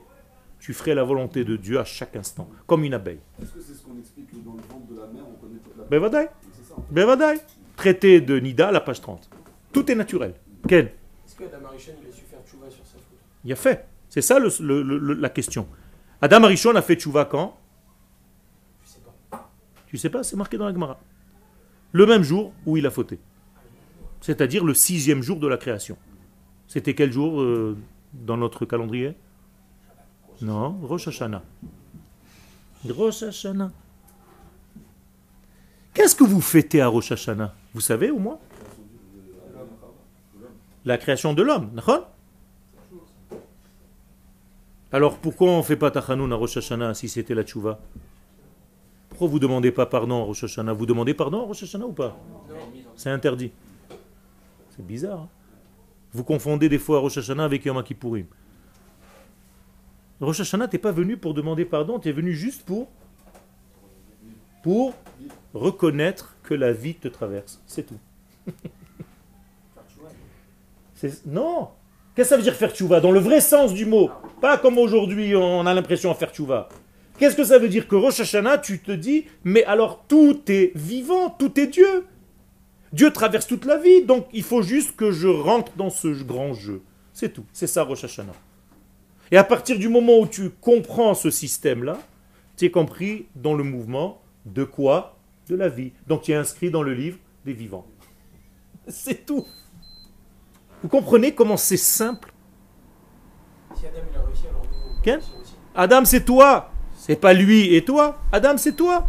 [0.60, 3.18] tu ferais la volonté de Dieu à chaque instant, comme une abeille.
[3.42, 5.76] Est-ce que c'est ce qu'on explique dans le ventre de la mer, on connaît toute
[5.76, 6.74] la Bevadaï, C'est ça.
[6.76, 6.92] en fait.
[6.94, 7.40] Bevadaï.
[7.76, 9.28] Traité de Nida, la page 30.
[9.72, 10.34] Tout est naturel.
[10.68, 10.86] Quel?
[11.26, 13.18] Est-ce que Adam il a su faire tchouva sur sa faute?
[13.44, 13.86] Il a fait.
[14.10, 15.66] C'est ça le- le- le- la question.
[16.22, 17.56] Adam Arishon a fait tchouva quand
[18.84, 19.50] Je sais pas.
[19.86, 21.00] Tu sais pas, c'est marqué dans la Gemara.
[21.92, 23.18] Le même jour où il a fauté.
[24.20, 25.96] C'est-à-dire le sixième jour de la création.
[26.66, 27.76] C'était quel jour euh,
[28.12, 29.16] dans notre calendrier?
[30.42, 31.42] Non, Rosh Hashanah.
[32.88, 33.72] Rosh Hashanah.
[35.94, 37.54] Qu'est-ce que vous fêtez à Rosh Hashanah?
[37.74, 38.38] Vous savez au moins?
[40.84, 42.10] La création de l'homme, d'accord?
[44.92, 47.78] Alors pourquoi on ne fait pas Tachanoun à Rosh Hashanah si c'était la tchouva?
[49.08, 51.92] Pourquoi vous ne demandez pas pardon à Rosh Vous demandez pardon à Rosh Hashanah ou
[51.92, 52.16] pas?
[52.96, 53.52] C'est interdit.
[54.70, 55.20] C'est bizarre.
[55.20, 55.28] hein
[56.12, 58.26] vous confondez des fois Rosh Hashanah avec Yom Kippourim.
[60.20, 62.88] Rosh Hashanah, t'es pas venu pour demander pardon, tu es venu juste pour
[64.62, 64.94] pour
[65.54, 67.62] reconnaître que la vie te traverse.
[67.66, 67.98] C'est tout.
[71.24, 71.70] Non
[72.20, 73.00] Qu'est-ce que ça veut dire faire tchouva?
[73.00, 74.10] Dans le vrai sens du mot.
[74.42, 76.68] Pas comme aujourd'hui, on a l'impression à faire tchouva.
[77.18, 80.72] Qu'est-ce que ça veut dire que Rosh Hashanah, tu te dis, mais alors tout est
[80.74, 82.04] vivant, tout est Dieu.
[82.92, 86.52] Dieu traverse toute la vie, donc il faut juste que je rentre dans ce grand
[86.52, 86.82] jeu.
[87.14, 87.46] C'est tout.
[87.54, 88.36] C'est ça Rosh Hashanah.
[89.30, 91.98] Et à partir du moment où tu comprends ce système-là,
[92.58, 95.16] tu es compris dans le mouvement de quoi?
[95.48, 95.92] De la vie.
[96.06, 97.86] Donc tu es inscrit dans le livre des vivants.
[98.88, 99.46] C'est tout.
[100.82, 102.32] Vous comprenez comment c'est simple
[103.74, 105.54] Si Adam il a réussi, alors nous, on peut Quel réussir aussi.
[105.74, 106.70] Adam, c'est toi.
[106.96, 108.18] C'est pas lui et toi.
[108.32, 109.06] Adam, c'est toi.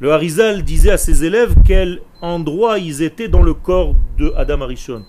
[0.00, 4.62] Le Harizal disait à ses élèves quel endroit ils étaient dans le corps de Adam
[4.62, 5.04] Arishon.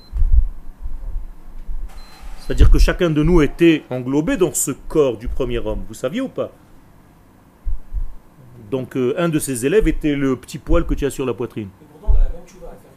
[2.40, 5.84] C'est-à-dire que chacun de nous était englobé dans ce corps du premier homme.
[5.88, 6.52] Vous saviez ou pas?
[8.70, 11.34] Donc euh, un de ses élèves était le petit poil que tu as sur la
[11.34, 11.70] poitrine.
[11.80, 12.92] Mais pourtant, on a la même tchouva à faire.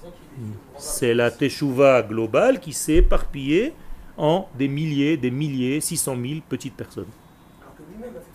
[0.00, 3.74] C'est ça qui est le grand C'est la teshuva globale qui s'est éparpillée
[4.16, 7.06] en des milliers, des milliers, 600 000 petites personnes.
[7.60, 8.26] Alors que lui-même a fait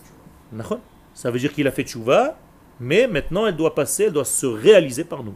[1.14, 2.36] Ça veut dire qu'il a fait tchouva,
[2.80, 5.34] mais maintenant elle doit passer, elle doit se réaliser par nous.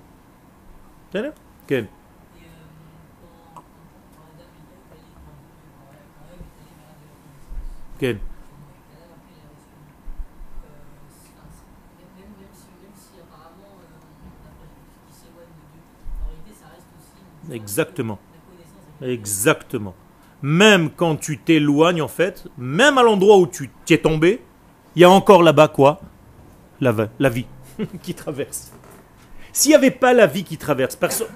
[1.67, 2.49] Ken Et euh,
[3.55, 3.63] quand, quand,
[4.17, 8.17] quand Adam il est allé, quand, quand, quand Ève est allée vers la connaissance, Ken
[8.17, 9.75] et là, après il a reçu.
[10.65, 10.71] Euh,
[11.13, 14.67] c'est- enfin, c'est- même, même, même si, même si apparemment euh, on a pas
[15.07, 18.19] qui s'éloigne de Dieu, en réalité ça reste aussi une- Exactement.
[19.03, 19.95] Exactement.
[20.43, 24.43] Même quand tu t'éloignes, en fait, même à l'endroit où tu t'y es tombé,
[24.95, 26.01] il y a encore là-bas quoi?
[26.81, 27.47] La, la vie
[28.03, 28.73] qui traverse.
[29.53, 31.29] S'il n'y avait pas la vie qui traverse, personne.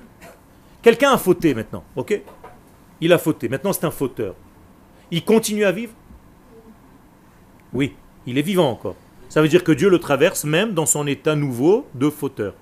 [0.83, 2.21] Quelqu'un a fauté maintenant, ok?
[3.01, 3.49] Il a fauté.
[3.49, 4.35] Maintenant, c'est un fauteur.
[5.11, 5.93] Il continue à vivre?
[7.73, 7.95] Oui,
[8.27, 8.97] il est vivant encore.
[9.29, 12.55] Ça veut dire que Dieu le traverse même dans son état nouveau de fauteur.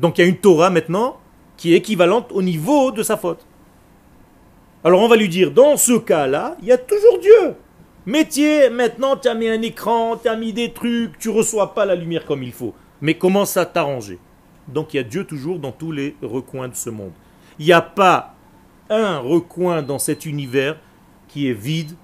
[0.00, 1.18] Donc il y a une Torah maintenant
[1.56, 3.46] qui est équivalente au niveau de sa faute.
[4.84, 7.54] Alors on va lui dire, dans ce cas-là, il y a toujours Dieu.
[8.04, 11.84] Métier, maintenant tu as mis un écran, tu as mis des trucs, tu reçois pas
[11.84, 12.74] la lumière comme il faut.
[13.00, 14.18] Mais commence à t'arranger?
[14.68, 17.12] Donc il y a Dieu toujours dans tous les recoins de ce monde.
[17.58, 18.34] Il n'y a pas
[18.90, 20.78] un recoin dans cet univers
[21.28, 21.96] qui est vide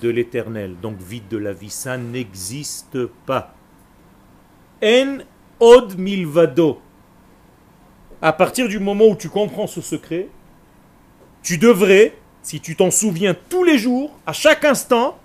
[0.00, 1.70] de l'éternel, donc vide de la vie.
[1.70, 3.54] Ça n'existe pas.
[4.82, 5.18] En
[5.60, 6.80] od milvado.
[8.24, 10.28] À partir du moment où tu comprends ce secret,
[11.42, 15.18] tu devrais, si tu t'en souviens tous les jours, à chaque instant,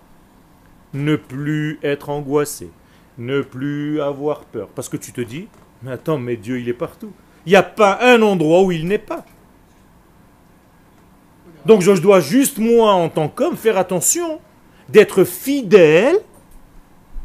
[0.94, 2.70] ne plus être angoissé,
[3.18, 4.68] ne plus avoir peur.
[4.76, 5.48] Parce que tu te dis,
[5.82, 7.14] mais attends, mais Dieu, il est partout.
[7.46, 9.24] Il n'y a pas un endroit où il n'est pas.
[11.66, 14.42] Donc je dois juste, moi, en tant qu'homme, faire attention
[14.90, 16.18] d'être fidèle,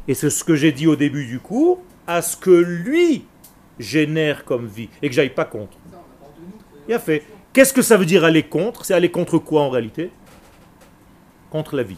[0.06, 3.24] et c'est ce que j'ai dit au début du cours, à ce que lui
[3.78, 5.76] génère comme vie, et que j'aille pas contre.
[6.88, 7.24] Il a fait.
[7.52, 8.84] Qu'est-ce que ça veut dire aller contre?
[8.84, 10.10] C'est aller contre quoi en réalité?
[11.50, 11.96] Contre la vie.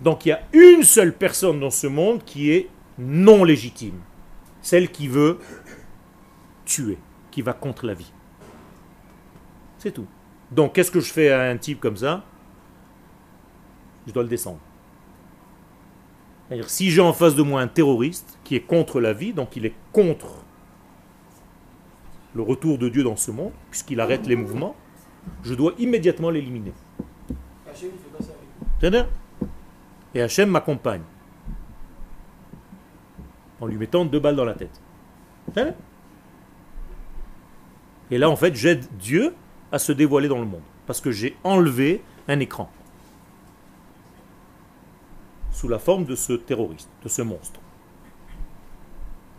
[0.00, 2.68] Donc il y a une seule personne dans ce monde qui est
[2.98, 4.00] non légitime.
[4.62, 5.38] Celle qui veut
[6.64, 6.98] tuer,
[7.30, 8.12] qui va contre la vie.
[9.78, 10.06] C'est tout.
[10.50, 12.24] Donc qu'est-ce que je fais à un type comme ça?
[14.06, 14.58] Je dois le descendre.
[16.48, 19.54] C'est-à-dire, si j'ai en face de moi un terroriste qui est contre la vie, donc
[19.54, 20.44] il est contre
[22.34, 24.76] le retour de Dieu dans ce monde, puisqu'il arrête les mouvements,
[25.42, 26.72] je dois immédiatement l'éliminer.
[30.14, 31.02] Et Hachem m'accompagne.
[33.60, 34.80] En lui mettant deux balles dans la tête.
[38.10, 39.34] Et là, en fait, j'aide Dieu
[39.70, 40.62] à se dévoiler dans le monde.
[40.86, 42.70] Parce que j'ai enlevé un écran.
[45.52, 47.60] Sous la forme de ce terroriste, de ce monstre.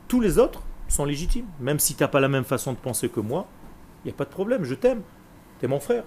[0.08, 1.48] tous les autres sont légitimes.
[1.60, 3.48] Même si tu n'as pas la même façon de penser que moi,
[4.04, 5.02] il n'y a pas de problème, je t'aime.
[5.60, 6.04] Tu es mon frère.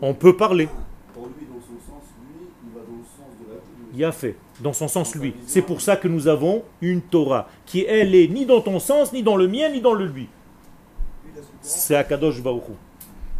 [0.00, 0.68] On peut parler.
[3.94, 5.34] Il a fait, dans son sens lui.
[5.46, 9.12] C'est pour ça que nous avons une Torah, qui elle est ni dans ton sens,
[9.12, 10.28] ni dans le mien, ni dans le lui.
[11.60, 12.72] C'est Akadosh Baruch Hu.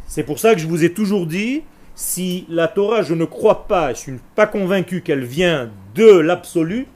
[0.07, 1.63] C'est pour ça que je vous ai toujours dit,
[1.95, 6.87] si la Torah, je ne crois pas, je suis pas convaincu qu'elle vient de l'absolu,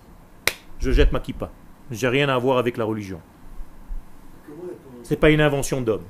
[0.78, 1.50] je jette ma kippa.
[1.90, 3.20] J'ai rien à voir avec la religion.
[5.08, 6.02] C'est pas une invention d'homme.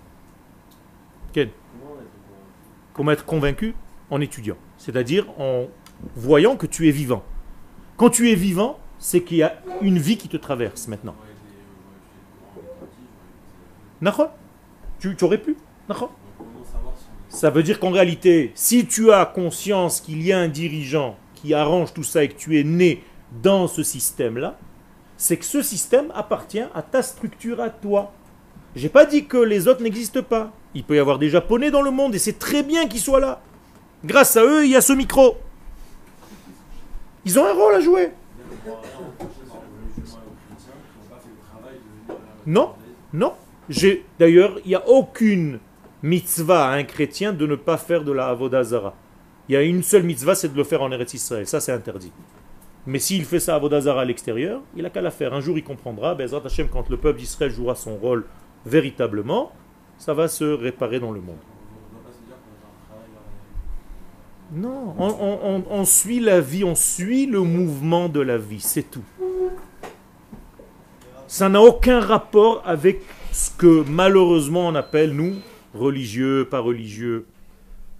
[1.34, 1.50] Quel
[2.94, 3.74] Comment être convaincu
[4.08, 5.66] en étudiant, c'est-à-dire en
[6.14, 7.22] voyant que tu es vivant.
[7.98, 11.14] Quand tu es vivant, c'est qu'il y a une vie qui te traverse maintenant.
[14.98, 15.58] Tu, tu aurais pu?
[17.28, 21.52] Ça veut dire qu'en réalité, si tu as conscience qu'il y a un dirigeant qui
[21.52, 23.04] arrange tout ça et que tu es né
[23.42, 24.58] dans ce système-là,
[25.18, 28.14] c'est que ce système appartient à ta structure, à toi.
[28.76, 30.52] J'ai pas dit que les autres n'existent pas.
[30.74, 33.20] Il peut y avoir des Japonais dans le monde et c'est très bien qu'ils soient
[33.20, 33.40] là.
[34.04, 35.38] Grâce à eux, il y a ce micro.
[37.24, 38.10] Ils ont un rôle à jouer.
[42.46, 42.74] Non,
[43.14, 43.32] non.
[44.18, 45.58] D'ailleurs, il n'y a aucune
[46.02, 48.94] mitzvah à un chrétien de ne pas faire de la avodazara.
[49.48, 51.46] Il y a une seule mitzvah, c'est de le faire en Eretz Israël.
[51.46, 52.12] Ça, c'est interdit.
[52.86, 55.32] Mais s'il fait ça à avodazara à l'extérieur, il n'a qu'à la faire.
[55.32, 56.14] Un jour, il comprendra.
[56.14, 58.26] Bezrat Hashem, quand le peuple d'Israël jouera son rôle
[58.66, 59.52] véritablement,
[59.96, 61.36] ça va se réparer dans le monde.
[64.52, 69.02] Non, on, on- suit la vie, on suit le mouvement de la vie, c'est tout.
[71.26, 73.00] Ça n'a aucun rapport avec
[73.32, 75.34] ce que malheureusement on appelle, nous,
[75.74, 77.26] religieux, pas religieux.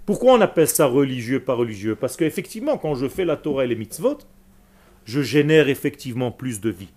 [0.05, 1.97] Pourquoi on appelle ça religieux, pas religieux?
[1.97, 4.19] Parce qu'effectivement, quand je fais la Torah et les mitzvot,
[5.05, 6.93] je génère effectivement plus de vie.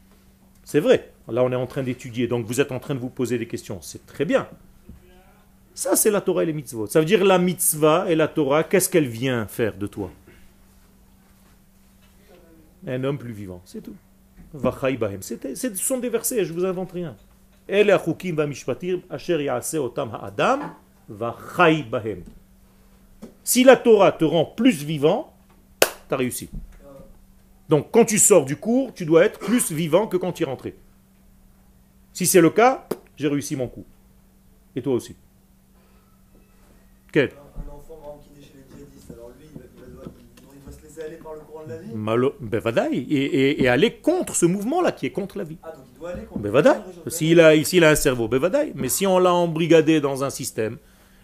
[0.70, 1.10] C'est vrai.
[1.28, 3.48] Là, on est en train d'étudier, donc vous êtes en train de vous poser des
[3.48, 3.82] questions.
[3.82, 4.48] C'est très bien.
[5.74, 6.86] Ça, c'est la Torah et les mitzvot.
[6.86, 10.12] Ça veut dire la mitzvah et la Torah, qu'est-ce qu'elle vient faire de toi?
[12.86, 13.96] Un homme plus vivant, c'est tout.
[15.56, 17.16] Ce sont des versets, je vous invente rien.
[23.44, 25.34] Si la Torah te rend plus vivant,
[25.82, 26.48] tu as réussi.
[27.70, 30.46] Donc quand tu sors du cours, tu dois être plus vivant que quand tu es
[30.46, 30.76] rentré.
[32.14, 33.86] Si c'est le cas, j'ai réussi mon coup.
[34.76, 35.16] Et toi aussi.
[37.12, 37.30] Quel?
[37.30, 40.04] Un, enfant naît chez les djihadistes, alors lui, il va, il va-
[40.56, 41.94] il va se laisser aller par le courant de la vie?
[41.96, 42.98] Malo- ben vadaï.
[43.10, 45.58] et, et- et aller contre ce mouvement-là qui est contre la vie.
[45.64, 46.82] Ah, donc il doit aller contre Ben vadaï.
[47.08, 48.74] S'il a, s'il a un cerveau, ben vadaï.
[48.76, 50.78] Mais si on l'a embrigadé dans un système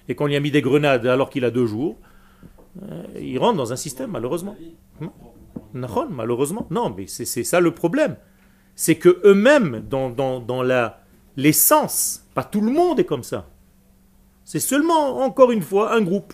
[0.08, 1.98] et qu'on lui a mis des grenades alors qu'il a deux jours,
[2.84, 4.56] euh, il rentre dans un système, malheureusement.
[5.74, 6.68] Malheureusement.
[6.70, 8.18] Non, mais c'est ça le problème.
[8.76, 11.02] C'est que eux-mêmes, dans, dans, dans la,
[11.38, 13.50] l'essence, pas tout le monde est comme ça.
[14.44, 16.34] C'est seulement, encore une fois, un groupe.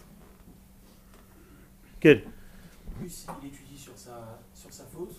[2.00, 2.24] Quel?
[3.00, 5.16] Plus il étudie sur sa, sur sa faute,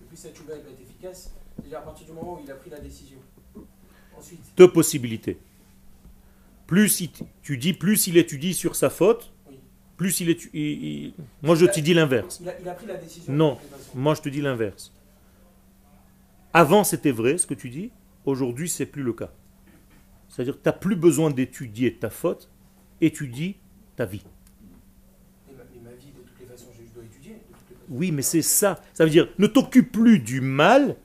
[0.00, 1.32] et plus sa tchouba va être efficace.
[1.56, 3.18] C'est-à-dire à partir du moment où il a pris la décision.
[4.18, 5.38] Ensuite, deux possibilités.
[6.66, 7.10] Plus il-
[7.42, 9.32] tu dis, plus il étudie sur sa faute.
[9.96, 11.14] Plus il étudie.
[11.42, 12.38] Moi, je te dis l'inverse.
[12.40, 13.32] il a, il a pris la décision.
[13.32, 13.56] Non.
[13.56, 13.98] toute façon.
[13.98, 14.92] Moi, je te dis l'inverse.
[16.52, 17.90] Avant, c'était vrai ce que tu dis.
[18.24, 19.30] Aujourd'hui, c'est plus le cas.
[20.28, 22.48] C'est-à-dire que tu n'as plus besoin d'étudier ta faute.
[23.00, 23.56] Étudie
[23.96, 24.24] ta vie.
[25.48, 27.32] Mais ma, mais ma vie, de toutes les façons, je, je dois étudier.
[27.32, 27.86] De toutes les façons.
[27.90, 28.80] Oui, mais c'est ça.
[28.94, 30.96] Ça veut dire, ne t'occupe plus du mal.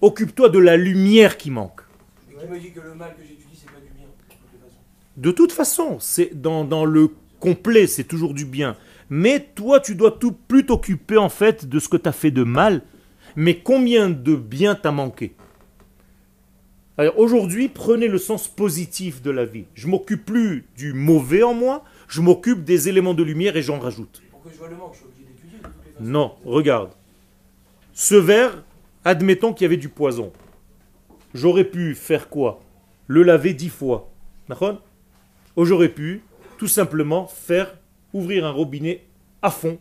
[0.00, 1.82] Occupe-toi de la lumière qui manque.
[2.28, 4.52] Mais qui me dit que le mal que j'étudie, c'est pas du bien, de toutes
[4.52, 4.78] les façons.
[5.16, 7.08] De toute façon, c'est dans, dans le
[7.42, 8.76] complet, c'est toujours du bien.
[9.10, 12.30] Mais toi, tu dois tout plus t'occuper en fait de ce que tu as fait
[12.30, 12.82] de mal.
[13.34, 15.34] Mais combien de bien t'as manqué
[16.96, 19.64] Alors aujourd'hui, prenez le sens positif de la vie.
[19.74, 23.80] Je m'occupe plus du mauvais en moi, je m'occupe des éléments de lumière et j'en
[23.80, 24.22] rajoute.
[24.30, 26.04] Pour que je vois le manque, je suis obligé d'étudier de toutes les façons.
[26.04, 26.90] Non, regarde.
[27.92, 28.62] Ce verre,
[29.04, 30.32] admettons qu'il y avait du poison.
[31.34, 32.62] J'aurais pu faire quoi?
[33.08, 34.10] Le laver dix fois.
[34.48, 34.80] D'accord?
[35.56, 36.22] J'aurais pu
[36.62, 37.76] tout simplement faire
[38.12, 39.04] ouvrir un robinet
[39.42, 39.80] à fond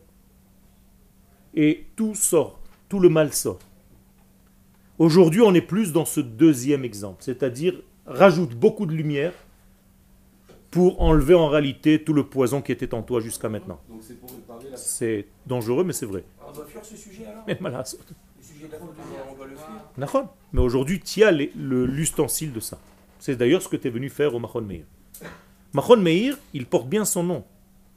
[1.54, 2.60] et tout sort,
[2.90, 3.60] tout le mal sort.
[4.98, 9.32] Aujourd'hui, on est plus dans ce deuxième exemple, c'est-à-dire rajoute beaucoup de lumière
[10.72, 13.80] pour enlever en réalité tout le poison qui était en toi jusqu'à maintenant.
[14.76, 16.24] C'est la dangereux, mais c'est vrai.
[16.44, 17.44] On doit fuir ce sujet alors?
[17.46, 17.84] Mais voilà.
[17.84, 18.90] Le sujet de la faute,
[19.32, 19.68] on doit le fuir.
[20.00, 20.36] D'accord.
[20.52, 22.80] Mais aujourd'hui, tu as l'ustensile de ça.
[23.20, 24.86] C'est d'ailleurs ce que tu es venu faire au Mahon Meir.
[25.74, 27.44] Mahon Meir, il porte bien son nom.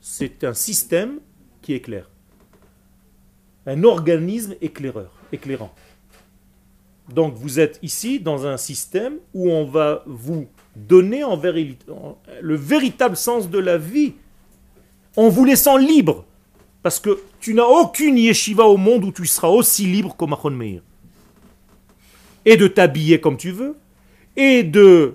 [0.01, 1.19] C'est un système
[1.63, 2.11] qui éclaire.
[3.67, 5.75] Un organisme éclaireur, éclairant.
[7.13, 10.47] Donc vous êtes ici dans un système où on va vous
[10.77, 11.23] donner
[12.41, 14.15] le véritable sens de la vie
[15.17, 16.25] en vous laissant libre.
[16.83, 20.51] Parce que tu n'as aucune yeshiva au monde où tu seras aussi libre qu'au Machon
[20.51, 20.83] Meir.
[22.45, 23.77] Et de t'habiller comme tu veux,
[24.37, 25.15] et de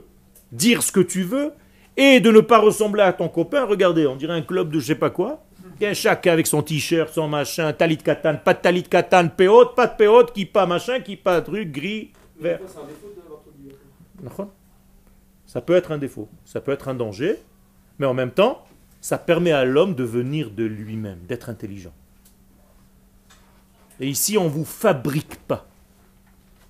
[0.52, 1.52] dire ce que tu veux,
[2.02, 3.66] et de ne pas ressembler à ton copain.
[3.66, 5.44] Regardez, on dirait un club de je sais pas quoi.
[5.94, 9.96] Chacun avec son t-shirt, son machin, talit katan, pas de talit katan, péote, pas de
[9.96, 12.60] péote, qui pas machin, qui pas truc, gris, vert.
[15.46, 17.38] Ça peut être un défaut, ça peut être un danger,
[17.98, 18.66] mais en même temps,
[19.02, 21.94] ça permet à l'homme de venir de lui-même, d'être intelligent.
[24.00, 25.66] Et ici, on ne vous fabrique pas.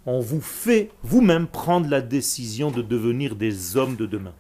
[0.06, 4.34] On vous fait vous-même prendre la décision de devenir des hommes de demain.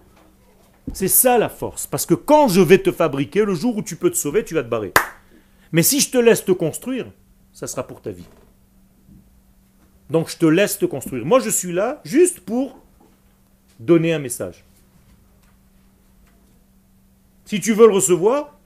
[0.93, 1.87] C'est ça la force.
[1.87, 4.53] Parce que quand je vais te fabriquer, le jour où tu peux te sauver, tu
[4.53, 4.93] vas te barrer.
[5.71, 7.05] Mais si je te laisse te construire,
[7.53, 8.27] ça sera pour ta vie.
[10.09, 11.25] Donc je te laisse te construire.
[11.25, 12.79] Moi, je suis là juste pour
[13.79, 14.65] donner un message.
[17.45, 18.59] Si tu veux le recevoir,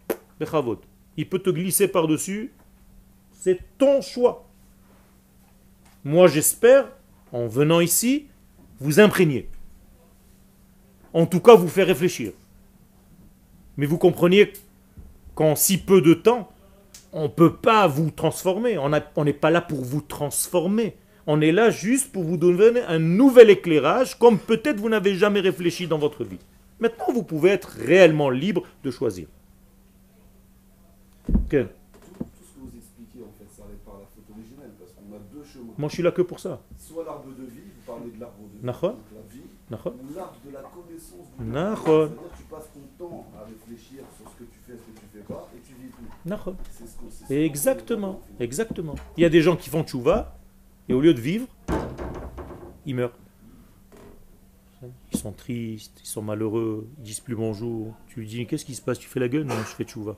[1.17, 2.51] il peut te glisser par-dessus.
[3.31, 4.45] C'est ton choix.
[6.03, 6.87] Moi, j'espère,
[7.31, 8.27] en venant ici,
[8.79, 9.49] vous imprégner.
[11.13, 12.31] En tout cas, vous faire réfléchir.
[13.77, 14.51] Mais vous compreniez
[15.35, 16.49] qu'en si peu de temps,
[17.11, 18.77] on ne peut pas vous transformer.
[18.77, 18.89] On
[19.23, 20.95] n'est pas là pour vous transformer.
[21.25, 25.39] On est là juste pour vous donner un nouvel éclairage, comme peut-être vous n'avez jamais
[25.39, 26.39] réfléchi dans votre vie.
[26.79, 29.27] Maintenant, vous pouvez être réellement libre de choisir.
[31.25, 35.15] Tout, tout ce que vous expliquez, en fait, s'arrête par la faute originelle, parce qu'on
[35.15, 35.73] a deux chemins.
[35.77, 36.59] Moi, je suis là que pour ça.
[36.77, 38.65] Soit l'arbre de vie, vous parlez de l'arbre de vie,
[40.15, 41.83] l'arbre de la connaissance du Nachon.
[41.85, 44.99] C'est-à-dire que tu passes ton temps à réfléchir sur ce que tu fais, ce que
[44.99, 47.33] tu fais pas, et tu vis tout.
[47.33, 48.95] Exactement, exactement.
[49.17, 50.37] Il y a des gens qui font tchouva,
[50.89, 51.47] et au lieu de vivre,
[52.85, 53.17] ils meurent.
[55.13, 57.93] Ils sont tristes, ils sont malheureux, ils disent plus bonjour.
[58.07, 58.99] Tu lui dis, qu'est-ce qui se passe?
[58.99, 59.45] Tu fais la gueule?
[59.45, 60.17] Non, je fais tchouva.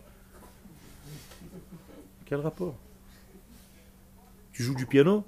[2.26, 2.74] Quel rapport?
[4.52, 5.24] Tu joues du piano?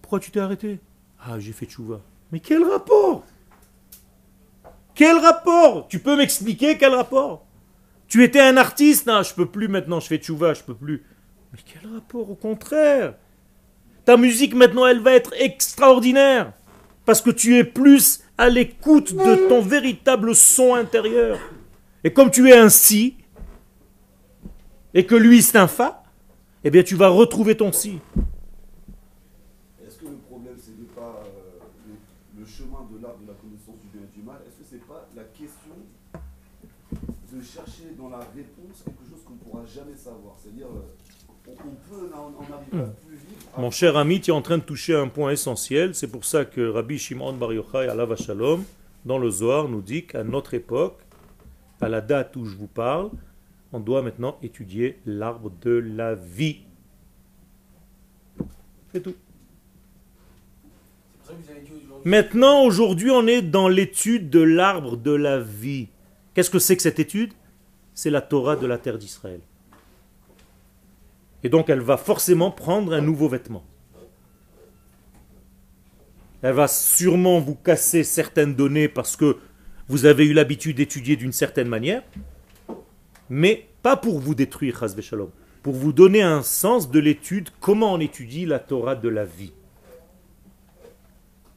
[0.00, 0.80] Pourquoi tu t'es arrêté?
[1.20, 2.00] Ah, j'ai fait tchouva.
[2.32, 3.24] Mais quel rapport?
[4.98, 5.86] Quel rapport?
[5.86, 7.46] Tu peux m'expliquer quel rapport?
[8.08, 11.04] Tu étais un artiste Non, je peux plus maintenant, je fais tchouva, je peux plus.
[11.52, 13.14] Mais quel rapport Au contraire?
[14.04, 16.52] Ta musique maintenant, elle va être extraordinaire.
[17.04, 21.38] Parce que tu es plus à l'écoute de ton véritable son intérieur.
[22.02, 23.14] Et comme tu es un si,
[24.94, 26.02] et que lui c'est un fa,
[26.64, 28.00] eh bien tu vas retrouver ton si.
[29.86, 33.34] Est-ce que le problème, c'est de pas euh, le, le chemin de l'arbre de la
[33.34, 35.76] connaissance du bien et du mal Est-ce que c'est pas la question
[36.92, 41.52] de chercher dans la réponse quelque chose qu'on ne pourra jamais savoir C'est-à-dire, euh, on,
[41.52, 41.74] on
[42.74, 45.94] à à- Mon cher ami, tu es en train de toucher un point essentiel.
[45.94, 48.64] C'est pour ça que Rabbi Shimon Bar Yochai, Alav Shalom,
[49.04, 50.98] dans le Zohar, nous dit qu'à notre époque,
[51.80, 53.10] à la date où je vous parle,
[53.72, 56.60] on doit maintenant étudier l'arbre de la vie.
[58.92, 59.14] C'est tout.
[62.04, 65.88] Maintenant, aujourd'hui, on est dans l'étude de l'arbre de la vie.
[66.34, 67.32] Qu'est-ce que c'est que cette étude?
[67.94, 69.40] C'est la Torah de la terre d'Israël.
[71.44, 73.64] Et donc, elle va forcément prendre un nouveau vêtement.
[76.42, 79.38] Elle va sûrement vous casser certaines données parce que
[79.88, 82.02] vous avez eu l'habitude d'étudier d'une certaine manière,
[83.28, 85.30] mais pas pour vous détruire, Chas Shalom,
[85.62, 89.52] pour vous donner un sens de l'étude, comment on étudie la Torah de la vie.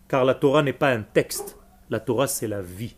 [0.08, 1.58] Car la Torah n'est pas un texte,
[1.90, 2.96] la Torah c'est la vie.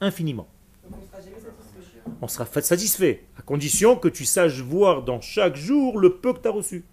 [0.00, 0.46] Infiniment.
[0.88, 2.00] Donc on ne sera jamais satisfait.
[2.22, 6.32] On sera fa- satisfait, à condition que tu saches voir dans chaque jour le peu
[6.32, 6.84] que tu as reçu.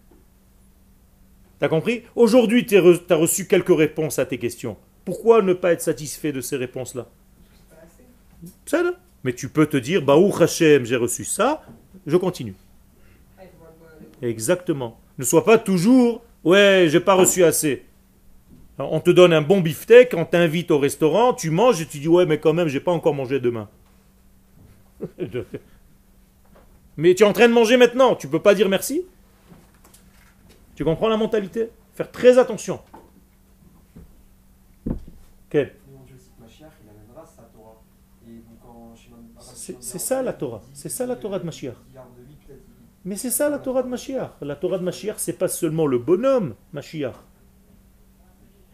[1.64, 2.04] T'as compris?
[2.18, 4.76] Aujourd'hui, tu as reçu quelques réponses à tes questions.
[5.06, 7.08] Pourquoi ne pas être satisfait de ces réponses-là?
[9.24, 11.62] Mais tu peux te dire, Baruch Hashem, j'ai reçu ça,
[12.06, 12.56] je continue.
[14.22, 15.00] Exactement.
[15.18, 17.86] Ne sois pas toujours, ouais, j'ai pas reçu assez.
[18.78, 22.10] On te donne un bon beefsteak, on t'invite au restaurant, tu manges et tu dis,
[22.10, 23.70] ouais, mais quand même, j'ai pas encore mangé demain.
[26.98, 29.06] mais tu es en train de manger maintenant, tu peux pas dire merci?
[30.76, 31.70] Tu comprends la mentalité?
[31.94, 32.80] Faire très attention.
[39.40, 40.62] C'est c'est ça la Torah.
[40.74, 41.76] C'est ça la Torah de Mashiach.
[43.06, 44.32] Mais c'est ça la Torah de Mashiach.
[44.42, 47.16] La Torah de Mashiach, c'est pas seulement le bonhomme Mashiach.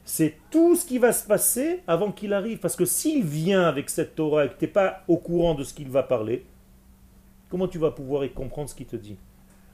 [0.06, 2.60] C'est tout ce qui va se passer avant qu'il arrive.
[2.60, 5.64] Parce que s'il vient avec cette Torah et que tu n'es pas au courant de
[5.64, 6.46] ce qu'il va parler,
[7.50, 9.18] comment tu vas pouvoir y comprendre ce qu'il te dit?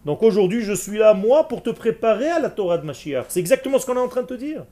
[0.06, 3.26] Donc aujourd'hui, je suis là, moi, pour te préparer à la Torah de Mashiach.
[3.30, 4.66] C'est exactement ce qu'on est en train de te dire.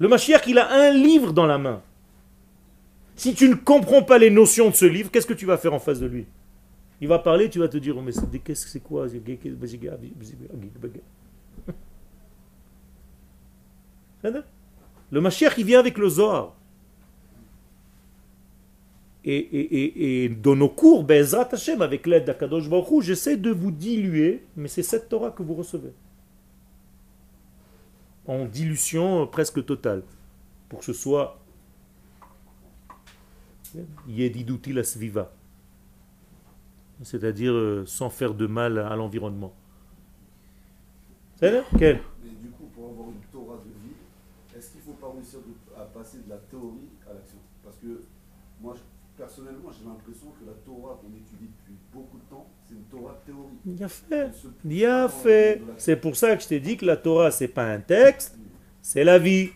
[0.00, 1.80] Le Mashiach, il a un livre dans la main.
[3.14, 5.74] Si tu ne comprends pas les notions de ce livre, qu'est-ce que tu vas faire
[5.74, 6.26] en face de lui?
[7.00, 9.06] Il va parler, tu vas te dire, oh, mais c'est- qu'est-ce que c'est quoi?
[15.10, 16.54] Le Mashiach, il vient avec le Zohar.
[19.30, 21.04] Et, dans nos cours,
[21.82, 25.92] avec l'aide d'Akadosh Baruch j'essaie de vous diluer, mais c'est cette Torah que vous recevez.
[28.26, 30.02] En dilution euh, presque totale.
[30.68, 31.38] Pour que ce soit
[34.06, 34.82] Yediduti la.
[37.02, 39.52] C'est-à-dire euh, sans faire de mal à l'environnement.
[41.36, 41.50] C'est
[42.42, 43.94] du coup, pour avoir une Torah de vie,
[44.56, 45.38] est-ce qu'il ne faut pas réussir
[45.76, 48.00] à passer de la théorie à l'action Parce que
[48.60, 48.80] moi, je-
[49.18, 53.20] personnellement, j'ai l'impression que la Torah qu'on étudie depuis beaucoup de temps, c'est une Torah
[53.26, 53.58] théorique.
[53.66, 54.30] Il a fait.
[55.22, 55.62] Fait.
[55.76, 58.38] C'est pour ça que je t'ai dit que la Torah, c'est pas un texte,
[58.80, 59.50] c'est la vie.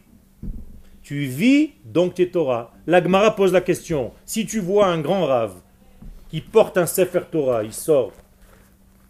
[1.02, 2.74] Tu vis, donc tu es Torah.
[2.86, 4.12] La Gemara pose la question.
[4.24, 5.54] Si tu vois un grand rave
[6.28, 8.12] qui porte un Sefer Torah, il sort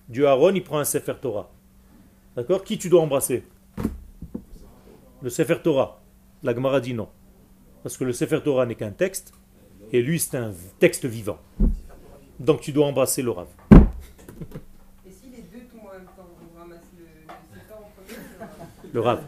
[0.09, 1.51] du Haron, il prend un Sefer Torah.
[2.37, 2.65] D'accord?
[2.65, 3.45] Qui tu dois embrasser?
[5.23, 6.01] Le Sefer Torah.
[6.43, 7.09] La Gemara dit non.
[7.83, 9.35] Parce que le Sefer Torah n'est qu'un texte,
[9.93, 11.39] et lui c'est un texte vivant.
[12.41, 13.49] Donc tu dois embrasser le rave.
[15.07, 17.05] Et si les deux tombent en même temps, on ramasse le,
[17.57, 19.25] le Le rave?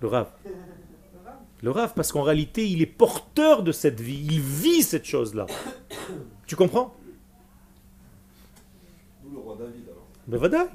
[0.00, 0.28] Le rave.
[1.62, 1.92] le rave.
[1.94, 5.46] Parce qu'en réalité, il est porteur de cette vie, il vit cette chose-là.
[6.46, 6.94] Tu comprends?
[9.32, 10.06] Le roi David alors.
[10.26, 10.68] Ben voilà.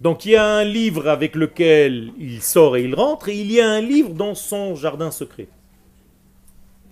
[0.00, 3.52] Donc il y a un livre avec lequel il sort et il rentre, et il
[3.52, 5.46] y a un livre dans son jardin secret.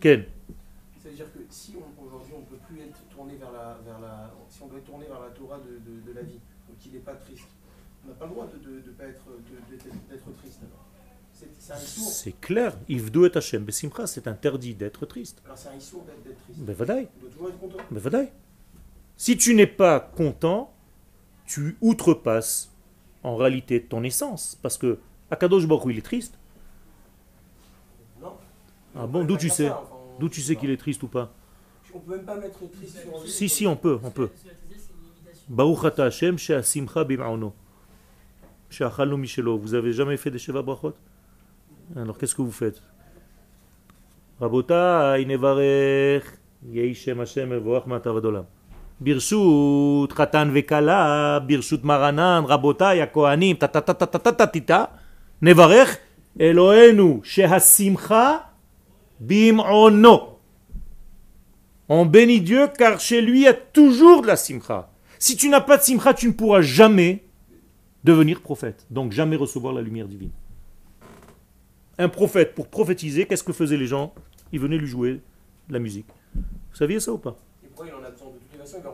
[0.00, 0.28] Quel
[1.00, 4.32] C'est-à-dire que si aujourd'hui on ne peut plus être tourné vers la, vers la.
[4.48, 6.92] Si on doit être tourné vers la Torah de, de, de la vie, donc il
[6.92, 7.48] n'est pas triste,
[8.04, 9.24] on n'a pas le droit de de, pas être,
[10.08, 10.60] d'être triste.
[11.86, 12.76] C'est clair.
[12.88, 15.40] Ivdou et Besimcha, c'est interdit d'être triste.
[15.44, 16.58] Alors c'est un issour d'être triste.
[16.58, 16.74] Ben.
[16.78, 17.78] On doit toujours être content.
[17.90, 18.28] Ben.
[19.16, 20.72] Si tu n'es pas content,
[21.46, 22.70] tu outrepasses
[23.22, 24.58] en réalité ton essence.
[24.62, 24.98] Parce que
[25.30, 26.38] Akadosh Baruch il est triste.
[28.94, 29.82] Ah On bon, d'où tu sais enfin,
[30.18, 31.32] D'où tu sais qu'il est triste ou pas
[31.94, 33.30] On peut même pas mettre triste sur lui.
[33.30, 34.28] Si, si, on peut, on peut.
[34.28, 35.46] Parce que la tristesse, c'est une limitation.
[35.48, 37.54] Baruch ata Hashem she'asimcha bim'aono.
[38.68, 39.58] She'achalnu mishelo.
[39.58, 40.94] Vous avez jamais fait des Sheva Brachot
[41.96, 42.82] Alors qu'est-ce que vous faites
[44.40, 46.24] Rabotai nevarech
[46.66, 48.46] yehi shem Hashem evoach ma'atav adolam.
[49.00, 54.90] Birshut chatan vekala, birshut maranan, rabotai akohanim, ta ta ta ta ta ta ta tita,
[55.40, 55.98] nevarech
[59.20, 60.38] She'asimcha bim'ono.
[61.88, 64.90] On bénit Dieu car chez lui il y a toujours de la simcha.
[65.18, 67.24] Si tu n'as pas de simcha, tu ne pourras jamais
[68.04, 70.30] devenir prophète, donc jamais recevoir la lumière divine.
[71.98, 74.14] Un prophète, pour prophétiser, qu'est-ce que faisaient les gens?
[74.52, 75.20] Ils venaient lui jouer
[75.68, 76.06] de la musique.
[76.34, 77.36] Vous saviez ça ou pas?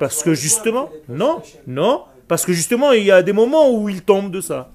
[0.01, 4.03] Parce que justement, non, non, parce que justement, il y a des moments où il
[4.03, 4.73] tombe de ça.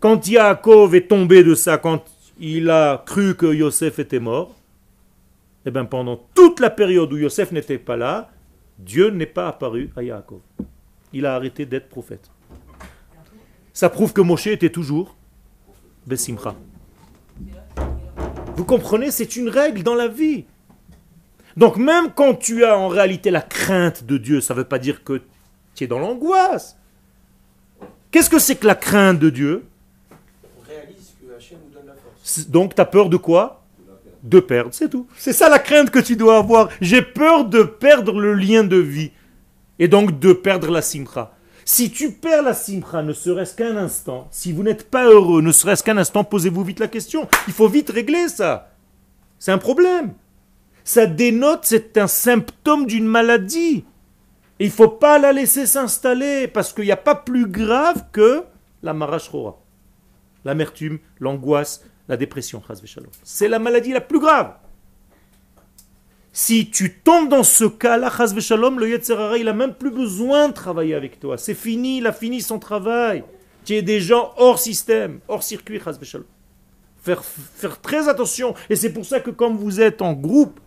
[0.00, 2.04] Quand Yaakov est tombé de ça, quand
[2.38, 4.54] il a cru que Yosef était mort,
[5.64, 8.30] eh bien pendant toute la période où Yosef n'était pas là,
[8.78, 10.40] Dieu n'est pas apparu à Yaakov.
[11.12, 12.30] Il a arrêté d'être prophète.
[13.72, 15.16] Ça prouve que Moshe était toujours
[16.06, 16.54] Bessimcha.
[18.56, 20.44] Vous comprenez, c'est une règle dans la vie.
[21.56, 24.78] Donc même quand tu as en réalité la crainte de Dieu, ça ne veut pas
[24.78, 25.22] dire que
[25.74, 26.76] tu es dans l'angoisse.
[28.10, 29.64] Qu'est-ce que c'est que la crainte de Dieu
[30.58, 32.04] On réalise que Hachem nous donne la force.
[32.15, 32.15] C'est-
[32.48, 33.62] Donc tu as peur de quoi?
[34.22, 35.06] De perdre, c'est tout.
[35.16, 36.68] C'est ça la crainte que tu dois avoir.
[36.80, 39.12] J'ai peur de perdre le lien de vie.
[39.78, 41.32] Et donc de perdre la simcha.
[41.64, 45.50] Si tu perds la simcha, ne serait-ce qu'un instant, si vous n'êtes pas heureux, ne
[45.50, 47.28] serait-ce qu'un instant, posez-vous vite la question.
[47.48, 48.70] Il faut vite régler ça.
[49.40, 50.14] C'est un problème.
[50.84, 53.84] Ça dénote, c'est un symptôme d'une maladie.
[54.58, 58.04] Et il ne faut pas la laisser s'installer, parce qu'il n'y a pas plus grave
[58.12, 58.44] que
[58.84, 59.58] la marachora.
[60.44, 62.62] L'amertume, l'angoisse, la dépression.
[63.22, 64.54] C'est la maladie la plus grave.
[66.32, 70.52] Si tu tombes dans ce cas-là, le Yetzer Hara, il n'a même plus besoin de
[70.52, 71.38] travailler avec toi.
[71.38, 73.24] C'est fini, il a fini son travail.
[73.64, 75.80] Tu es des gens hors système, hors circuit.
[77.02, 78.54] Faire, faire très attention.
[78.68, 80.60] Et c'est pour ça que comme vous êtes en groupe,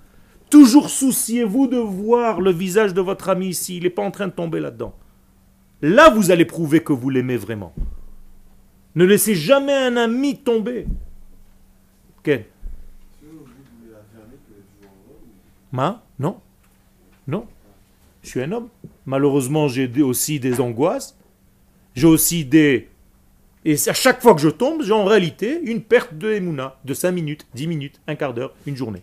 [0.49, 4.33] toujours souciez-vous de voir le visage de votre ami s'il n'est pas en train de
[4.33, 4.95] tomber là-dedans.
[5.81, 7.73] Là, vous allez prouver que vous l'aimez vraiment.
[8.95, 10.87] Ne laissez jamais un ami tomber.
[15.71, 16.03] Ma?
[16.17, 16.39] Non.
[17.27, 17.45] Non.
[18.23, 18.69] Je suis un homme.
[19.05, 21.17] Malheureusement, j'ai aussi des angoisses.
[21.95, 22.89] J'ai aussi des...
[23.65, 26.93] Et à chaque fois que je tombe, j'ai en réalité une perte de Emouna, de
[26.93, 29.01] 5 minutes, 10 minutes, un quart d'heure, une journée.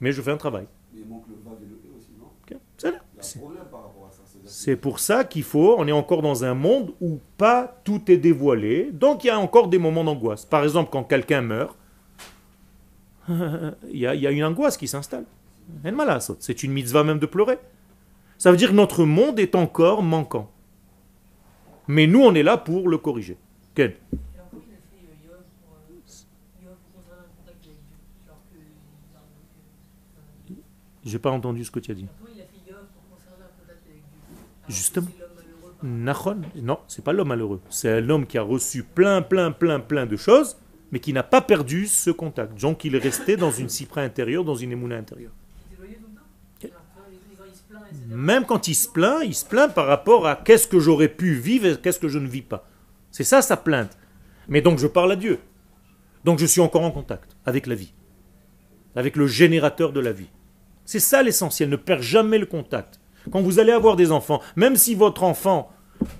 [0.00, 0.66] Mais je fais un travail.
[4.44, 8.16] C'est pour ça qu'il faut, on est encore dans un monde où pas tout est
[8.16, 10.44] dévoilé, donc il y a encore des moments d'angoisse.
[10.44, 11.76] Par exemple, quand quelqu'un meurt,
[13.90, 15.24] il y, a, une angoisse qui s'installe.
[16.40, 17.58] C'est une mitzvah même de pleurer.
[18.38, 20.50] Ça veut dire que notre monde est encore manquant.
[21.88, 23.36] Mais nous, on est là pour le corriger.
[23.74, 23.92] Ken
[31.04, 32.06] J'ai pas entendu ce que tu as dit.
[34.68, 35.08] Justement.
[35.82, 37.60] L'homme Nachon Non, c'est pas l'homme malheureux.
[37.70, 40.56] C'est un homme qui a reçu plein, plein, plein, plein de choses,
[40.90, 42.60] mais qui n'a pas perdu ce contact.
[42.60, 45.32] Donc il est resté dans une cypre intérieure, dans une émouna intérieure.
[48.08, 51.34] Même quand il se plaint, il se plaint par rapport à qu'est-ce que j'aurais pu
[51.34, 52.66] vivre et qu'est-ce que je ne vis pas.
[53.10, 53.96] C'est ça sa plainte.
[54.48, 55.38] Mais donc je parle à Dieu.
[56.24, 57.92] Donc je suis encore en contact avec la vie,
[58.96, 60.28] avec le générateur de la vie.
[60.84, 63.00] C'est ça l'essentiel, ne perd jamais le contact.
[63.30, 65.70] Quand vous allez avoir des enfants, même si votre enfant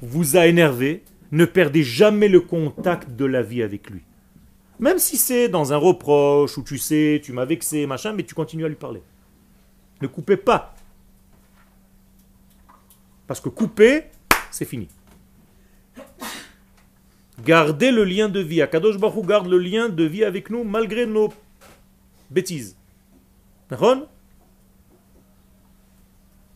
[0.03, 4.03] vous a énervé, ne perdez jamais le contact de la vie avec lui.
[4.79, 8.35] Même si c'est dans un reproche, où tu sais, tu m'as vexé, machin, mais tu
[8.35, 9.03] continues à lui parler.
[10.01, 10.75] Ne coupez pas.
[13.27, 14.05] Parce que couper,
[14.51, 14.89] c'est fini.
[17.45, 18.63] Gardez le lien de vie.
[18.63, 21.33] Akadosh Baruch garde le lien de vie avec nous malgré nos
[22.31, 22.77] bêtises.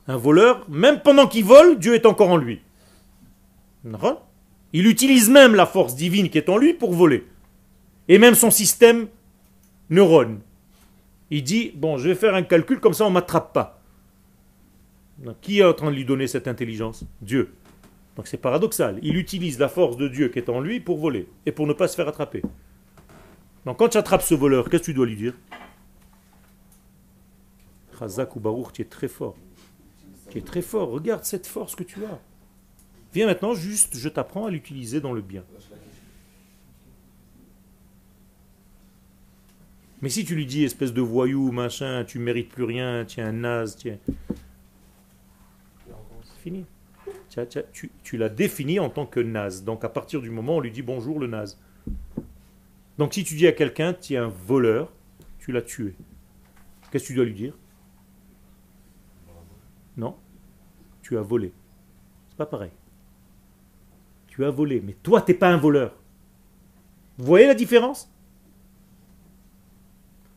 [0.08, 2.60] Un voleur, même pendant qu'il vole, Dieu est encore en lui.
[4.72, 7.26] Il utilise même la force divine qui est en lui pour voler.
[8.12, 9.08] Et même son système
[9.88, 10.40] neurone.
[11.30, 13.80] Il dit, bon, je vais faire un calcul, comme ça on ne m'attrape pas.
[15.16, 17.54] Donc, Qui est en train de lui donner cette intelligence Dieu.
[18.14, 18.98] Donc c'est paradoxal.
[19.00, 21.72] Il utilise la force de Dieu qui est en lui pour voler et pour ne
[21.72, 22.42] pas se faire attraper.
[23.64, 25.32] Donc quand tu attrapes ce voleur, qu'est-ce que tu dois lui dire?
[27.98, 29.36] Chazak ou Baruch, tu es très fort.
[30.28, 30.90] Tu es très fort.
[30.90, 32.20] Regarde cette force que tu as.
[33.14, 35.44] Viens maintenant, juste, je t'apprends à l'utiliser dans le bien.
[40.02, 43.76] Mais si tu lui dis, espèce de voyou, machin, tu mérites plus rien, un naze,
[43.76, 44.00] tu es...
[46.24, 46.66] C'est fini.
[47.28, 49.64] Tu, as- tu as- tu- tu l'as défini en tant que naze.
[49.64, 51.58] Donc à partir du moment où on lui dit bonjour le naze.
[52.98, 54.92] Donc si tu dis à quelqu'un, tu es un voleur,
[55.38, 55.94] tu l'as tué.
[56.90, 57.54] Qu'est-ce que tu dois lui dire?
[59.96, 60.16] Non.
[61.02, 61.52] Tu as volé.
[62.28, 62.70] C'est pas pareil.
[64.26, 64.80] Tu as volé.
[64.80, 65.96] Mais toi, t'es pas un voleur.
[67.18, 68.12] Vous voyez la différence?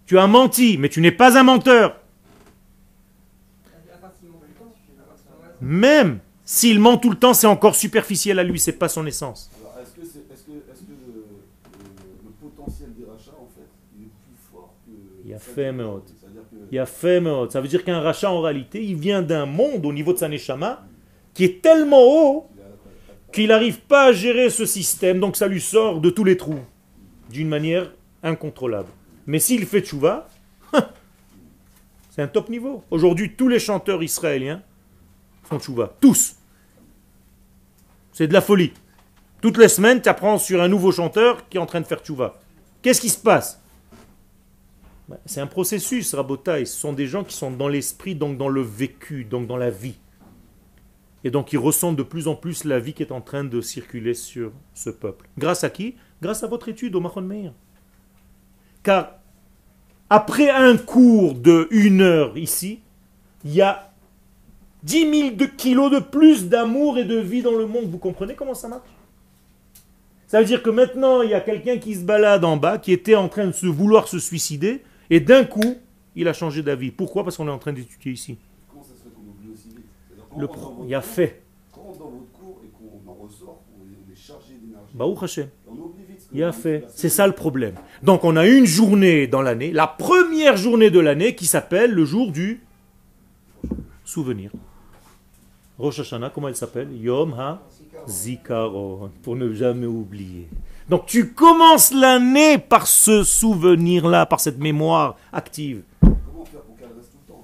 [0.06, 2.00] Tu as menti, mais tu n'es pas un menteur.
[5.62, 9.50] Même s'il ment tout le temps, c'est encore superficiel à lui, c'est pas son essence.
[9.82, 14.92] Est-ce que, le, potentiel des rachats, en fait, il est plus fort que.
[15.24, 15.74] Il y a fait.
[16.72, 17.24] Il a fait.
[17.50, 20.28] Ça veut dire qu'un rachat, en réalité, il vient d'un monde au niveau de sa
[20.28, 20.86] neshama
[21.34, 22.48] qui est tellement haut
[23.32, 26.62] qu'il n'arrive pas à gérer ce système, donc ça lui sort de tous les trous
[27.30, 27.92] d'une manière
[28.24, 28.88] incontrôlable.
[29.28, 30.30] Mais s'il fait tchouva,
[32.12, 32.84] c'est un top niveau.
[32.92, 34.62] Aujourd'hui, tous les chanteurs israéliens
[35.44, 35.94] font tchouva.
[36.00, 36.36] Tous.
[38.12, 38.74] C'est de la folie.
[39.42, 42.00] Toutes les semaines, tu apprends sur un nouveau chanteur qui est en train de faire
[42.00, 42.40] tchouva.
[42.82, 43.62] Qu'est-ce qui se passe?
[45.08, 46.66] Bah, C'est un processus, Rabotaï.
[46.66, 49.70] Ce sont des gens qui sont dans l'esprit, donc dans le vécu, donc dans la
[49.70, 49.96] vie.
[51.24, 53.60] Et donc ils ressentent de plus en plus la vie qui est en train de
[53.60, 55.28] circuler sur ce peuple.
[55.40, 55.96] Grâce à qui?
[56.22, 57.52] Grâce à votre étude au Mahon Meir.
[58.86, 59.14] Car
[60.12, 62.82] après un cours de une heure ici,
[63.44, 63.92] il y a
[64.84, 67.86] 10 000 de kilos de plus d'amour et de vie dans le monde.
[67.86, 68.88] Vous comprenez comment ça marche?
[70.28, 72.92] Ça veut dire que maintenant, il y a quelqu'un qui se balade en bas, qui
[72.92, 75.78] était en train de se vouloir se suicider, et d'un coup,
[76.16, 76.92] il a changé d'avis.
[76.92, 77.24] Pourquoi?
[77.24, 78.38] Parce qu'on est en train d'étudier ici.
[78.70, 79.86] Comment ça se fait qu'on oublie aussi vite?
[80.38, 80.48] Le
[80.84, 81.42] il y a fait.
[81.72, 85.24] Quand on rentre dans votre cours et qu'on en ressort, on est, est chargé d'énergie.
[85.24, 85.50] Hashem.
[85.68, 86.05] On oublie
[86.36, 86.84] Il a fait.
[86.90, 87.76] C'est ça le problème.
[88.04, 92.04] Donc on a une journée dans l'année, la première journée de l'année qui s'appelle le
[92.04, 92.62] jour du
[94.04, 94.52] souvenir.
[95.80, 96.90] Rosh Hashanah, comment elle s'appelle?
[96.92, 97.62] Yom Ha
[98.10, 100.50] Zikaron, pour ne jamais oublier.
[100.90, 105.84] Donc tu commences l'année par ce souvenir-là, par cette mémoire active.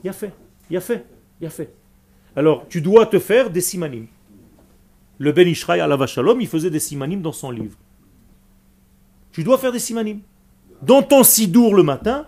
[0.04, 0.34] Il a fait,
[0.70, 1.06] il a fait,
[1.40, 1.74] il a fait.
[2.36, 4.08] Alors tu dois te faire des simanim.
[5.18, 7.78] Le Ben Ishraï Shalom, il faisait des simanim dans son livre.
[9.32, 10.20] Tu dois faire des simanim.
[10.82, 12.28] Dans ton sidour le matin,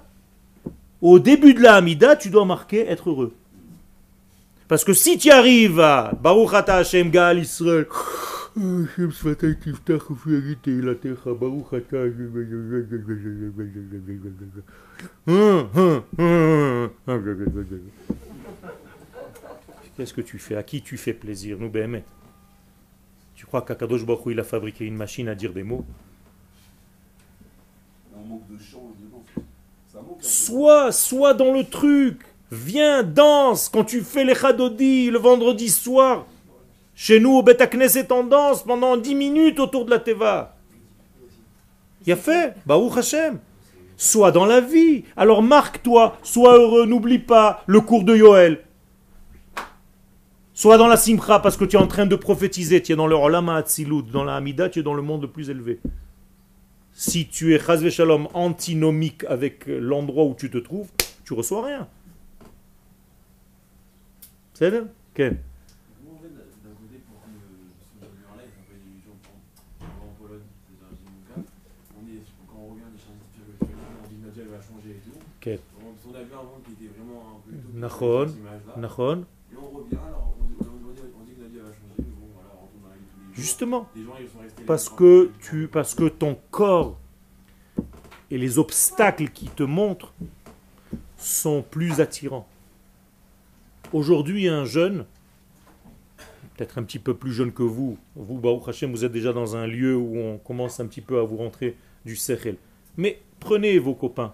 [1.01, 3.33] au début de la Hamida, tu dois marquer être heureux.
[4.67, 7.87] Parce que si tu arrives à Baruch Ata Hashem Gaal Israël,
[19.95, 21.71] Qu'est-ce que tu fais À qui tu fais plaisir Nous.
[23.35, 25.85] Tu crois qu'Akadosh Baruch il a fabriqué une machine à dire des mots
[28.23, 28.41] On manque.
[30.19, 32.21] Sois, sois dans le truc.
[32.51, 33.69] Viens, danse.
[33.69, 36.25] Quand tu fais les chadodi le vendredi soir,
[36.95, 40.55] chez nous au Beta Knesset, on danse pendant 10 minutes autour de la Teva.
[42.05, 43.39] Il a fait, Baruch Hashem.
[43.97, 45.03] Sois dans la vie.
[45.15, 48.63] Alors marque-toi, sois heureux, n'oublie pas le cours de Yoel.
[50.53, 52.81] Sois dans la simcha parce que tu es en train de prophétiser.
[52.81, 55.27] Tu es dans le Olam Hatzilut, dans la Hamida, tu es dans le monde le
[55.29, 55.79] plus élevé.
[56.95, 60.89] Si tu es Chazve Shalom antinomique avec l'endroit où tu te trouves,
[61.25, 61.87] tu reçois rien.
[64.53, 64.69] C'est
[75.41, 77.73] Quel Comment on a vu un monde qui était vraiment un peu utopique,
[78.29, 78.73] cette image-là.
[79.51, 80.32] Et revient, alors
[83.35, 83.89] Justement.
[84.67, 86.99] Parce que, tu, parce que ton corps
[88.29, 90.13] et les obstacles qui te montrent
[91.17, 92.47] sont plus attirants.
[93.91, 95.05] Aujourd'hui, un jeune,
[96.55, 99.55] peut-être un petit peu plus jeune que vous, vous, Baruch Hashem, vous êtes déjà dans
[99.55, 102.57] un lieu où on commence un petit peu à vous rentrer du sechel.
[102.97, 104.33] Mais prenez vos copains.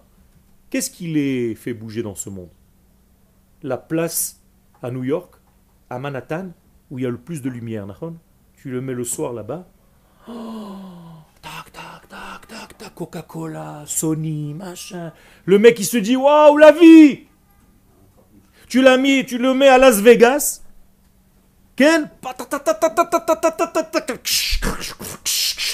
[0.70, 2.50] Qu'est-ce qui les fait bouger dans ce monde?
[3.64, 4.41] La place
[4.82, 5.36] à New York,
[5.89, 6.52] à Manhattan,
[6.91, 8.16] où il y a le plus de lumière, Nahon
[8.62, 9.66] Tu le mets le soir là-bas,
[10.28, 15.14] Tac, tac, tac, tac, tac, Coca-Cola, Sony, machin.
[15.45, 17.28] Le mec, il se dit, waouh, la vie
[18.68, 20.62] Tu l'as mis, tu le mets à Las Vegas.
[21.78, 22.10] Ken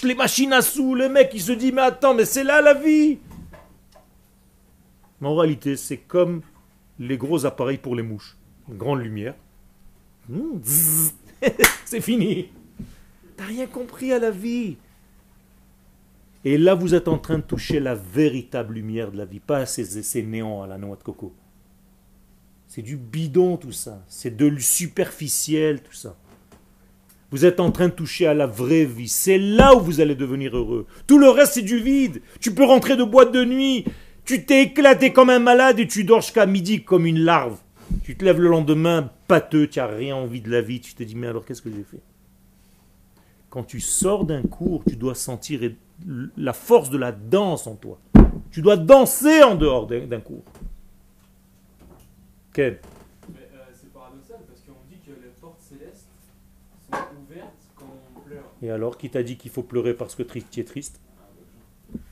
[0.03, 2.75] Les machines à sous, le mec, il se dit, mais attends, mais c'est là la
[2.75, 3.17] vie
[5.19, 6.43] Mais en réalité, c'est comme
[6.99, 8.37] les gros appareils pour les mouches.
[8.69, 9.33] Une grande lumière.
[10.29, 10.59] Mmh,
[11.85, 12.51] c'est fini.
[13.37, 14.77] T'as rien compris à la vie.
[16.43, 19.65] Et là, vous êtes en train de toucher la véritable lumière de la vie, pas
[19.65, 21.33] ces, ces néants à la noix de coco.
[22.67, 26.15] C'est du bidon tout ça, c'est de superficiel tout ça.
[27.31, 30.15] Vous êtes en train de toucher à la vraie vie, c'est là où vous allez
[30.15, 30.85] devenir heureux.
[31.07, 32.21] Tout le reste, c'est du vide.
[32.39, 33.85] Tu peux rentrer de boîte de nuit,
[34.23, 37.59] tu t'es éclaté comme un malade et tu dors jusqu'à midi comme une larve.
[38.03, 41.03] Tu te lèves le lendemain pâteux, tu n'as rien envie de la vie, tu te
[41.03, 42.01] dis mais alors qu'est-ce que j'ai fait?
[43.55, 45.61] Quand tu sors d'un cours, tu dois sentir
[46.35, 47.97] la force de la danse en toi.
[48.51, 50.43] Tu dois danser en dehors d'un cours.
[52.51, 53.37] Quel euh,
[53.71, 56.09] c'est paradoxal parce qu'on dit que les portes célestes
[56.91, 57.85] sont ouvertes quand
[58.17, 58.43] on pleure.
[58.61, 60.99] Et alors, qui t'a dit qu'il faut pleurer parce que tu es triste?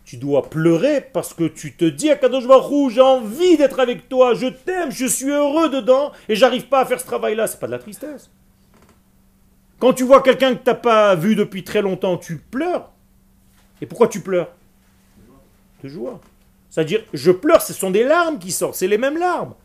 [0.06, 4.08] Tu dois pleurer parce que tu te dis à Kadosh Hu, j'ai envie d'être avec
[4.08, 7.48] toi, je t'aime, je suis heureux dedans et j'arrive pas à faire ce travail-là.
[7.48, 8.32] C'est pas de la tristesse.
[9.84, 12.90] Quand tu vois quelqu'un que tu n'as pas vu depuis très longtemps, tu pleures.
[13.82, 14.50] Et pourquoi tu pleures?
[15.84, 16.22] De joie.
[16.70, 19.56] C'est-à-dire, je pleure, ce sont des larmes qui sortent, c'est les mêmes larmes.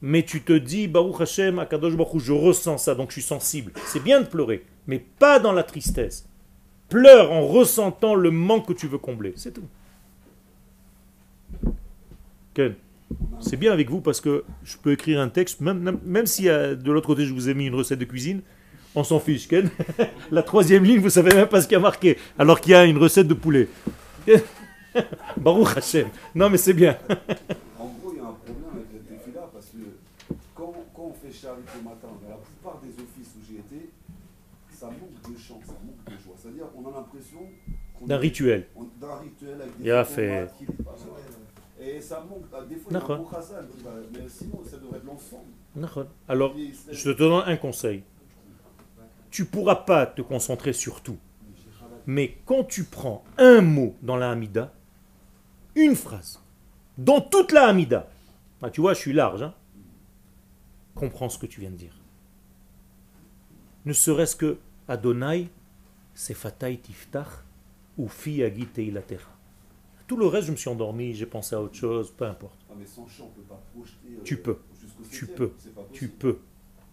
[0.00, 3.72] Mais tu te dis, Baruch Hashem, Akadosh Baruch je ressens ça, donc je suis sensible.
[3.84, 6.26] C'est bien de pleurer, mais pas dans la tristesse.
[6.88, 9.34] Pleure en ressentant le manque que tu veux combler.
[9.36, 9.68] C'est tout.
[12.54, 12.74] Ken,
[13.38, 16.90] c'est bien avec vous parce que je peux écrire un texte, même, même, si de
[16.90, 18.40] l'autre côté je vous ai mis une recette de cuisine,
[18.94, 19.70] on s'en fiche, Ken.
[20.30, 22.74] La troisième ligne, vous savez même pas ce qu'il y a marqué, alors qu'il y
[22.74, 23.68] a une recette de poulet.
[25.36, 26.08] Baruch Hashem.
[26.34, 26.96] Non mais c'est bien.
[27.78, 29.78] En gros, il y a un problème avec le tefila parce que
[30.54, 33.88] quand, quand on fait charité le matin, dans la plupart des offices où j'ai été,
[34.72, 36.34] ça manque de chant, ça manque de joie.
[36.40, 37.40] C'est-à-dire qu'on a l'impression
[38.06, 38.66] D'un rituel.
[39.00, 40.48] D'un rituel avec des Il a fait.
[41.80, 42.44] Et ça manque.
[42.54, 46.06] ah, Des fois, il y a un bon bah, mais sinon, ça devrait être l'ensemble.
[46.28, 46.54] Alors,
[46.92, 48.02] je te donne un conseil.
[49.32, 51.18] Tu pourras pas te concentrer sur tout.
[52.06, 54.72] Mais quand tu prends un mot dans la Hamida,
[55.74, 56.40] une phrase,
[56.98, 58.08] dans toute la Hamida,
[58.60, 59.54] ah, tu vois, je suis large, hein,
[60.94, 61.96] comprends ce que tu viens de dire.
[63.84, 65.48] Ne serait-ce que Adonai
[66.14, 67.28] c'est Fatay Tiftach
[67.96, 69.28] ou Fi Agi Teilatecha.
[70.06, 72.58] Tout le reste, je me suis endormi, j'ai pensé à autre chose, peu importe.
[72.70, 74.08] Ah, mais sans chant, on peut pas projeter.
[74.10, 74.58] euh, Tu peux.
[75.10, 75.52] Tu peux.
[75.92, 76.38] Tu peux.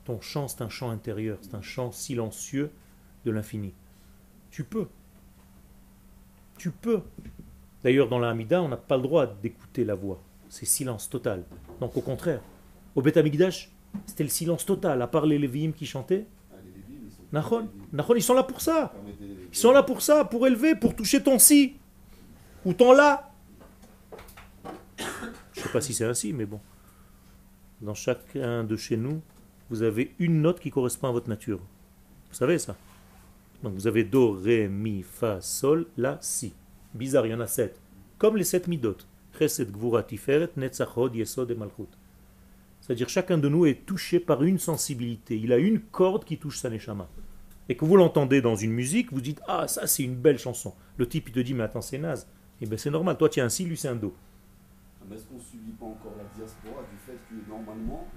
[0.09, 2.71] Ton chant, c'est un chant intérieur, c'est un chant silencieux
[3.25, 3.75] de l'infini.
[4.49, 4.87] Tu peux.
[6.57, 7.01] Tu peux.
[7.83, 10.19] D'ailleurs, dans la Hamida, on n'a pas le droit d'écouter la voix.
[10.49, 11.43] C'est silence total.
[11.79, 12.41] Donc, au contraire,
[12.95, 13.69] au Beth Amikdash,
[14.07, 16.25] c'était le silence total, à part les Lévi'im qui chantaient.
[16.51, 16.55] Ah,
[17.31, 18.91] Nahon, ils sont là pour ça.
[19.51, 21.75] Ils sont là pour ça, pour élever, pour toucher ton si.
[22.65, 23.31] Ou ton là.
[25.53, 26.59] Je sais pas si c'est ainsi, mais bon.
[27.79, 29.21] Dans chacun de chez nous,
[29.69, 31.59] vous avez une note qui correspond à votre nature.
[31.59, 32.75] Vous savez ça?
[33.63, 36.53] Donc vous avez Do, Ré, Mi, Fa, Sol, La, Si.
[36.93, 37.79] Bizarre, il y en a sept.
[38.17, 38.97] Comme les sept midot.
[39.37, 41.87] Chesed, Gvura, Tiferet, Netzach, Hod, Yesod et Malchut.
[42.81, 45.37] C'est-à-dire chacun de nous est touché par une sensibilité.
[45.37, 47.07] Il a une corde qui touche sa neshama
[47.69, 50.73] et que vous l'entendez dans une musique, vous dites Ah, ça c'est une belle chanson.
[50.97, 52.27] Le type il te dit Mais attends, c'est naze.
[52.61, 54.13] Eh bien c'est normal, toi tu as un si, lui c'est un do.
[54.99, 58.07] Ah, Mais est-ce qu'on ne subit pas encore la diaspora du fait que normalement,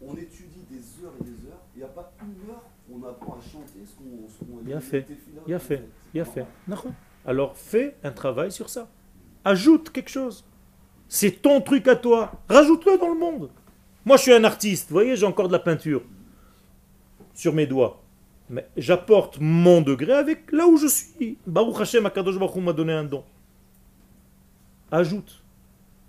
[0.00, 0.57] on étudie
[0.98, 3.40] des heures et des heures, il n'y a pas une heure où on apprend à
[3.40, 4.74] chanter ce qu'on dit fait.
[4.76, 5.06] en fait.
[5.08, 5.46] C'est
[6.12, 6.46] Bien fait.
[7.24, 8.88] Alors fais un travail sur ça.
[9.44, 10.44] Ajoute quelque chose.
[11.08, 12.32] C'est ton truc à toi.
[12.48, 13.50] Rajoute-le dans le monde.
[14.04, 16.02] Moi je suis un artiste, vous voyez, j'ai encore de la peinture
[17.34, 18.02] sur mes doigts.
[18.50, 21.36] Mais j'apporte mon degré avec là où je suis.
[21.46, 23.22] Baruch Hashem, Akadosh Baruch m'a donné un don.
[24.90, 25.42] Ajoute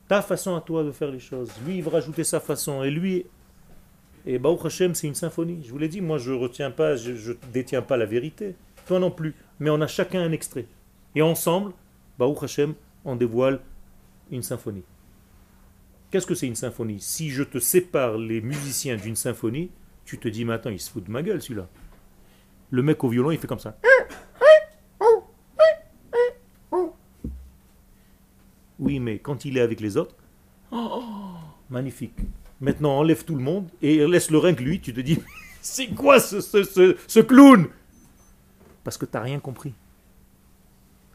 [0.08, 1.52] ta façon à toi de faire les choses.
[1.66, 2.82] Lui, il va rajouter sa façon.
[2.84, 3.26] Et lui,
[4.26, 5.62] et Baruch Hashem, c'est une symphonie.
[5.66, 8.56] Je vous l'ai dit, moi, je retiens pas, je, je détiens pas la vérité.
[8.86, 9.36] Toi non plus.
[9.60, 10.66] Mais on a chacun un extrait.
[11.16, 11.74] Et ensemble,
[12.18, 12.74] Baruch Hashem,
[13.06, 13.60] on dévoile
[14.32, 14.84] une symphonie.
[16.12, 17.00] Qu'est-ce que c'est une symphonie?
[17.00, 19.70] Si je te sépare les musiciens d'une symphonie,
[20.06, 21.68] tu te dis, mais attends, il se fout de ma gueule celui-là.
[22.72, 23.78] Le mec au violon, il fait comme ça.
[28.80, 30.16] Oui, mais quand il est avec les autres,
[30.72, 31.04] oh,
[31.70, 32.16] magnifique.
[32.62, 34.80] Maintenant, enlève tout le monde et laisse le que lui.
[34.82, 35.20] Tu te dis,
[35.62, 37.68] c'est quoi ce, ce, ce, ce clown?
[38.84, 39.74] Parce que tu n'as rien compris.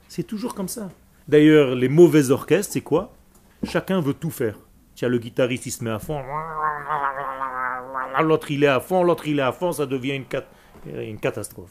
[0.09, 0.91] C'est toujours comme ça.
[1.29, 3.13] D'ailleurs, les mauvais orchestres, c'est quoi?
[3.65, 4.59] Chacun veut tout faire.
[4.95, 6.23] Tiens, le guitariste, il se met à fond.
[8.23, 9.03] L'autre, il est à fond.
[9.03, 9.73] L'autre, il est à fond.
[9.73, 10.47] Ça devient une, cat-
[10.87, 11.71] une catastrophe.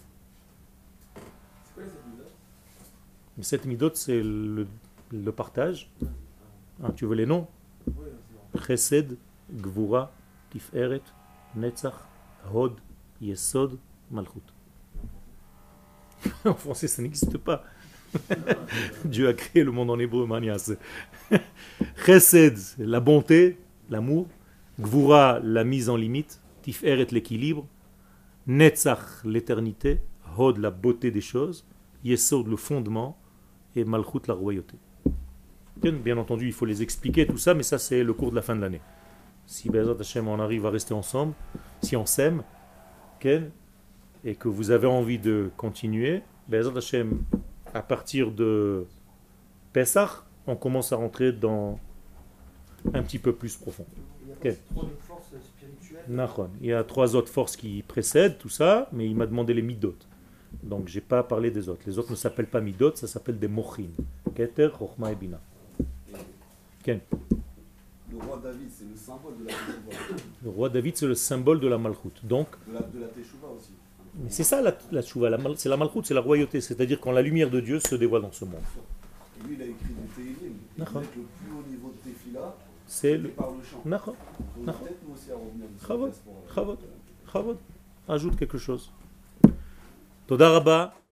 [3.37, 4.67] Mais cette midot, c'est le,
[5.11, 5.89] le partage.
[6.83, 7.47] Ah, tu veux les noms?
[7.87, 8.07] Oui,
[14.11, 14.43] Malchut.
[16.45, 17.63] en français, ça n'existe pas.
[19.05, 20.71] Dieu a créé le monde en hébreu, manias.
[22.05, 23.57] Chesed, la bonté,
[23.89, 24.27] l'amour.
[24.79, 26.41] Gvura, la mise en limite.
[26.61, 27.67] Tiferet, l'équilibre.
[28.47, 30.01] Netzach, l'éternité.
[30.37, 31.65] Hod, la beauté des choses.
[32.03, 33.17] Yesod, le fondement.
[33.75, 34.77] Et Malchut, la royauté.
[35.81, 38.41] Bien entendu, il faut les expliquer, tout ça, mais ça, c'est le cours de la
[38.41, 38.81] fin de l'année.
[39.45, 41.33] Si Bezat Hashem, on arrive à rester ensemble,
[41.81, 42.43] si on s'aime,
[43.19, 43.51] Ken,
[44.23, 47.23] et que vous avez envie de continuer, Bezat Hashem,
[47.73, 48.85] à partir de
[49.73, 51.79] Pessah, on commence à rentrer dans
[52.93, 53.85] un petit peu plus profond.
[54.23, 54.57] Il y a Ok.
[54.57, 56.03] pas trop de force spirituelle.
[56.09, 56.49] Nachon.
[56.61, 59.61] Il y a trois autres forces qui précèdent tout ça, mais il m'a demandé les
[59.61, 59.95] midot.
[60.61, 61.81] Donc j'ai pas parlé des autres.
[61.87, 63.87] Les autres ne s'appellent pas midot, ça s'appelle des mochin.
[64.35, 64.69] Keter,
[65.11, 65.39] et Bina.
[66.83, 66.99] Ken.
[68.13, 70.15] Le roi David, c'est le symbole de la Teshuvah.
[70.43, 72.23] Le roi David, c'est le symbole de la malchoute.
[72.25, 73.71] Donc, De la, de la Teshuvah aussi.
[74.15, 76.61] mais c'est ça la, la c'est la malchoute, c'est la royauté.
[76.61, 78.61] C'est-à-dire quand la lumière de Dieu se dévoile dans ce monde.
[79.39, 80.35] Et lui, il a écrit du Tehillim.
[80.43, 81.01] Et il D'accord.
[81.01, 82.55] disait que le plus haut niveau de Tefila,
[82.85, 83.29] C'est le.
[83.29, 83.81] par chant.
[83.85, 84.15] D'accord.
[88.07, 88.91] Ajoute quelque chose.